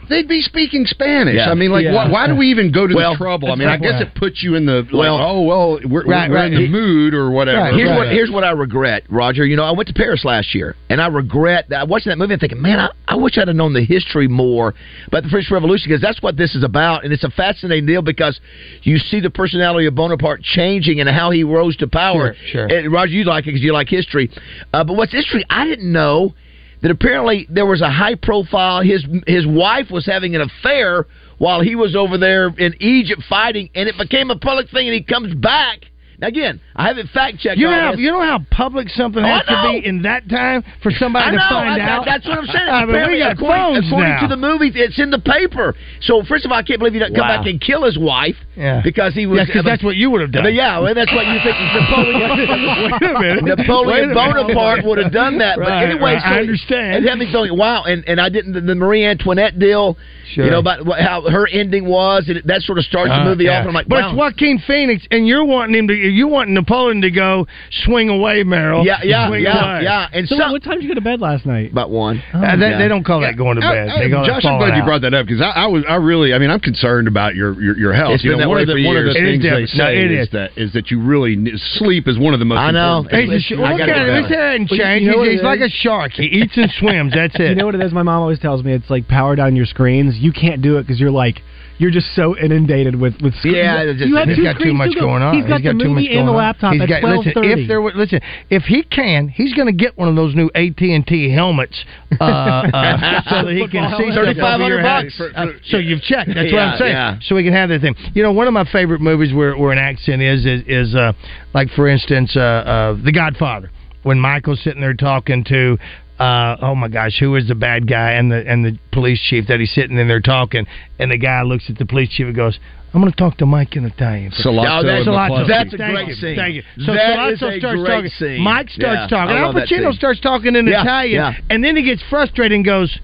[0.09, 1.37] they'd be speaking Spanish.
[1.37, 1.51] Yeah.
[1.51, 1.95] I mean, like, Yeah.
[1.95, 3.53] why, why do we even go to Well, the trouble?
[3.53, 6.31] I mean, I guess it puts you in the like, Well- oh well, we're, Right,
[6.31, 7.71] we're in the He- mood or whatever.
[7.77, 9.45] Here's what here's what I regret, Roger.
[9.47, 11.81] You know, I went to Paris last year, and I regret that.
[11.81, 14.27] I watching that movie and thinking, man, I, I wish I'd have known the history
[14.29, 14.75] more
[15.07, 18.03] about the French Revolution because that's what this is about, and it's a fascinating deal
[18.03, 18.41] because
[18.83, 22.35] you see the personality of Bonaparte changing and how he rose to power.
[22.51, 22.77] Sure, sure.
[22.77, 24.31] And Roger, you like it because you like history,
[24.73, 25.45] uh, but what's history?
[25.51, 26.35] I didn't know
[26.83, 28.83] that apparently there was a high profile.
[28.83, 31.07] His his wife was having an affair
[31.39, 34.89] while he was over there in Egypt fighting, and it became a public thing.
[34.89, 35.81] And he comes back.
[36.23, 37.59] Again, I haven't fact checked.
[37.59, 40.65] You know, how, you know how public something Oh, has to be in that time
[40.83, 42.05] for somebody to find I- out.
[42.07, 42.69] That's what I'm saying.
[42.71, 44.21] I mean, we got according, phones according now.
[44.23, 45.75] to the movie, it's in the paper.
[46.01, 48.37] So first of all, I can't believe he didn't come back and kill his wife.
[48.57, 48.81] Yeah.
[48.83, 49.39] because he was.
[49.39, 50.43] Yeah, 'cause that's what you would have done.
[50.45, 52.21] But yeah, well, that's what you think Napoleon.
[53.01, 53.45] Wait a minute.
[53.59, 54.15] Napoleon Wait a minute.
[54.55, 55.59] Bonaparte would have done that.
[55.59, 56.23] but anyway, right.
[56.23, 56.97] so I understand.
[56.97, 59.97] And had me going, wow, and, and I didn't the, the Marie Antoinette deal.
[60.33, 60.45] Sure.
[60.45, 63.25] You know about what, how her ending was, and that sort of starts the Uh,
[63.25, 63.59] movie yeah.
[63.59, 63.61] off.
[63.61, 64.09] And I'm like, but wow.
[64.11, 65.95] it's Joaquin Phoenix, and you're wanting him to.
[65.95, 67.47] You want Napoleon to go
[67.85, 68.85] swing away, Meryl.
[68.85, 69.83] Yeah, yeah, yeah, away.
[69.85, 70.09] yeah.
[70.13, 71.71] And So, some, what time did you go to bed last night?
[71.71, 72.23] about one.
[72.35, 72.79] Uh, they, Yeah.
[72.79, 73.89] they don't call that going to bed.
[73.89, 75.85] I- they call Josh, I'm glad falling you brought that up because I, I was,
[75.89, 78.15] I really, I mean, I'm concerned about your your, your health.
[78.15, 79.17] It's you know, that one way of the for one of the years.
[79.19, 79.75] It is things they different.
[79.75, 80.33] No, say it is is.
[80.33, 82.59] that is that you really ne- sleep is one of the most.
[82.63, 83.05] I know.
[83.05, 83.59] important He's things.
[83.59, 84.07] a, well, look at him.
[84.07, 84.17] go.
[84.23, 85.07] His hair ain't you changed.
[85.11, 86.13] know what he's like a shark.
[86.15, 87.13] He eats and swims.
[87.13, 87.51] That's it.
[87.51, 87.93] You know what it is?
[87.93, 90.17] My mom always tells me it's like power down your screens.
[90.17, 91.43] You can't do it because you're like
[91.79, 93.57] you're just so inundated with with screens.
[93.57, 95.01] Yeah, just- you have He's got too much to go.
[95.07, 95.35] going on.
[95.37, 96.37] He's got got the too much movie going and the on.
[96.39, 97.63] laptop He's got- listen, thirty.
[97.63, 98.21] If there were, listen,
[98.51, 101.85] if he can, he's going to get one of those new AT and T helmets
[102.21, 105.05] uh, uh, so that he can see 3,500 your head.
[105.19, 105.21] bucks.
[105.37, 106.31] Uh, so you've checked.
[106.35, 106.93] That's what I'm saying.
[106.93, 107.19] yeah.
[107.23, 107.95] So we can have that thing.
[108.15, 111.13] You know, one of my favorite movies where, where an accent is is, is uh,
[111.55, 113.71] like for instance, uh, uh, The Godfather.
[114.03, 115.79] When Michael's sitting there talking to
[116.19, 119.47] uh, oh my gosh, who is the bad guy and the and the police chief
[119.49, 120.67] that he's sitting in there talking,
[120.99, 122.59] and the guy looks at the police chief and goes,
[122.95, 125.47] "I'm going to talk to Mike in Italian." Sollozzo Oh, that's- Sollozzo.
[125.49, 126.37] That's a Thank great you, scene.
[126.37, 126.63] Thank you.
[126.85, 128.11] So That Sollozzo starts talking.
[128.11, 128.41] scene.
[128.41, 129.37] Mike starts Yeah, talking.
[129.37, 131.35] Al Pacino starts talking in Yeah, Italian, yeah.
[131.51, 132.99] and then he gets frustrated and goes,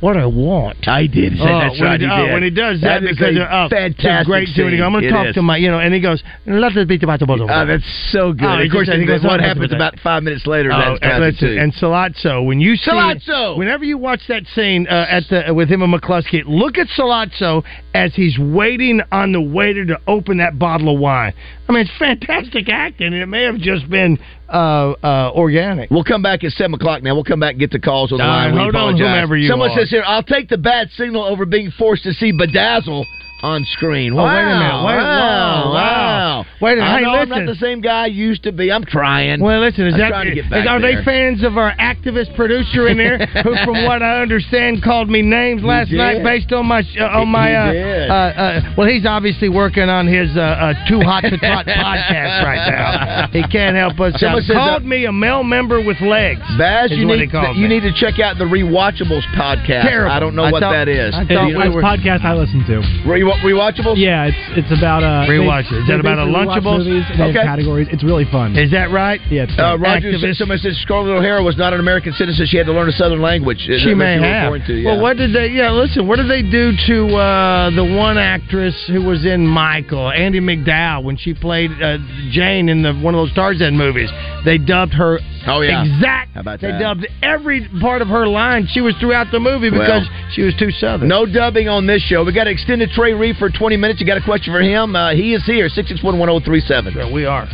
[0.00, 1.34] "What I want." I did.
[1.34, 2.00] Say Oh, that's right.
[2.00, 4.70] he, He oh, when he does that, That because a oh, fantastic great scene.
[4.70, 4.82] scene.
[4.82, 5.34] I'm going to talk is.
[5.34, 8.32] to my, you know, and he goes, "Let us beat the bottle." Oh, that's so
[8.32, 8.44] good.
[8.46, 10.70] Oh, of course, just- he goes, what "Oh, happens that's about five minutes later?
[10.72, 13.56] Oh, that's and, listen, and Sollozzo, when you see Sollozzo!
[13.56, 17.64] whenever you watch that scene uh, at the with him and McCluskey, look at Sollozzo
[17.94, 21.32] as he's waiting on the waiter to open that bottle of wine.
[21.68, 24.18] I mean, it's fantastic acting, and it may have just been
[24.48, 25.90] uh, uh, organic.
[25.90, 27.02] We'll come back at seven o'clock.
[27.02, 28.54] Now we'll come back and get the calls on the right, line.
[28.54, 29.00] We hold on, apologize.
[29.00, 29.78] whomever you Someone are.
[29.78, 33.04] says here, "I'll take the bad signal over being forced to see Bedazzle
[33.42, 34.84] on screen." Oh, wow, wait a minute.
[34.86, 35.72] Wait- wow, wow, wow.
[35.72, 36.44] wow.
[36.60, 36.88] Wait a minute.
[36.90, 38.72] I Hey, know I'm not the same guy I used to be.
[38.72, 39.40] I'm trying.
[39.40, 40.96] Well, listen, is I'm that trying to get is- are there.
[40.96, 45.20] they fans of our activist producer in there who, from what I understand, called me
[45.22, 45.98] names last did.
[45.98, 47.72] night based on my uh, on my uh,
[48.08, 52.42] uh, uh, well, he's obviously working on his uh, uh, Too Hot to Trot podcast
[52.44, 53.28] right now.
[53.32, 54.56] He can't help us Someone out.
[54.56, 56.40] Called uh, me a male member with legs.
[56.58, 59.82] Baz, is you what need he called you need to check out the Rewatchables podcast.
[59.88, 60.10] Terrible.
[60.12, 61.14] I don't know I what thought- that is.
[61.14, 62.78] I thought You- we were- podcast I listen to.
[63.06, 63.94] Re- Rewatchables?
[63.96, 65.80] Yeah, it's it's about uh Rewatch they- it.
[65.82, 67.42] Is that about a basically rewatch Movies and they have Okay.
[67.44, 67.88] categories.
[67.90, 68.56] It's really fun.
[68.56, 69.20] Is that right?
[69.30, 69.80] yeah, it's Uh, fun.
[69.80, 70.36] Roger, Activist.
[70.36, 72.46] someone says Scarlett O'Hara was not an American citizen.
[72.46, 73.66] She had to learn a Southern language.
[73.68, 74.66] Is She that what may have.
[74.66, 74.90] To, yeah.
[74.92, 75.48] Well, what did they?
[75.48, 76.06] Yeah, listen.
[76.06, 81.02] What did they do to uh, the one actress who was in Michael, Andie MacDowell,
[81.02, 81.98] when she played uh,
[82.30, 84.10] Jane in the one of those Tarzan movies?
[84.44, 85.18] They dubbed her.
[85.46, 85.84] Oh, yeah.
[85.84, 86.34] exact.
[86.34, 86.78] How about they that?
[86.80, 88.66] dubbed every part of her line.
[88.70, 91.08] She was throughout the movie because Well, she was too southern.
[91.08, 92.24] No dubbing on this show.
[92.24, 94.00] We got an extended Trey Reed for 20 minutes.
[94.00, 94.94] You got a question for him?
[94.96, 96.92] Uh, he is here, 6611037.
[96.92, 97.46] Sure, we are.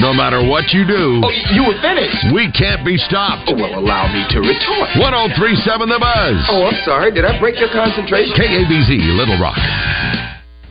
[0.00, 2.32] No matter what you do, Oh, you were finished.
[2.34, 3.46] we can't be stopped.
[3.50, 4.88] Oh, well, allow me to retort.
[4.98, 6.36] 1037 The Buzz.
[6.50, 7.12] Oh, I'm sorry.
[7.12, 8.34] Did I break your concentration?
[8.34, 9.58] KABZ, Little Rock.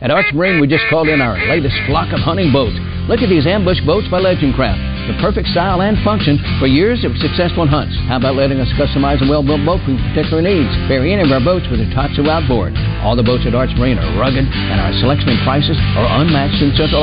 [0.02, 2.74] At Arch Marine, we just called in our latest flock of hunting boats.
[3.06, 4.82] Look at these ambush boats by Legend Craft.
[5.06, 7.94] The perfect style and function for years of successful hunts.
[8.10, 10.74] How about letting us customize a well-built boat for particular needs?
[10.90, 12.74] Vary any of our boats with a Tohatsu outboard.
[13.06, 16.58] All the boats at Arch Marine are rugged, and our selection and prices are unmatched
[16.58, 16.90] in Central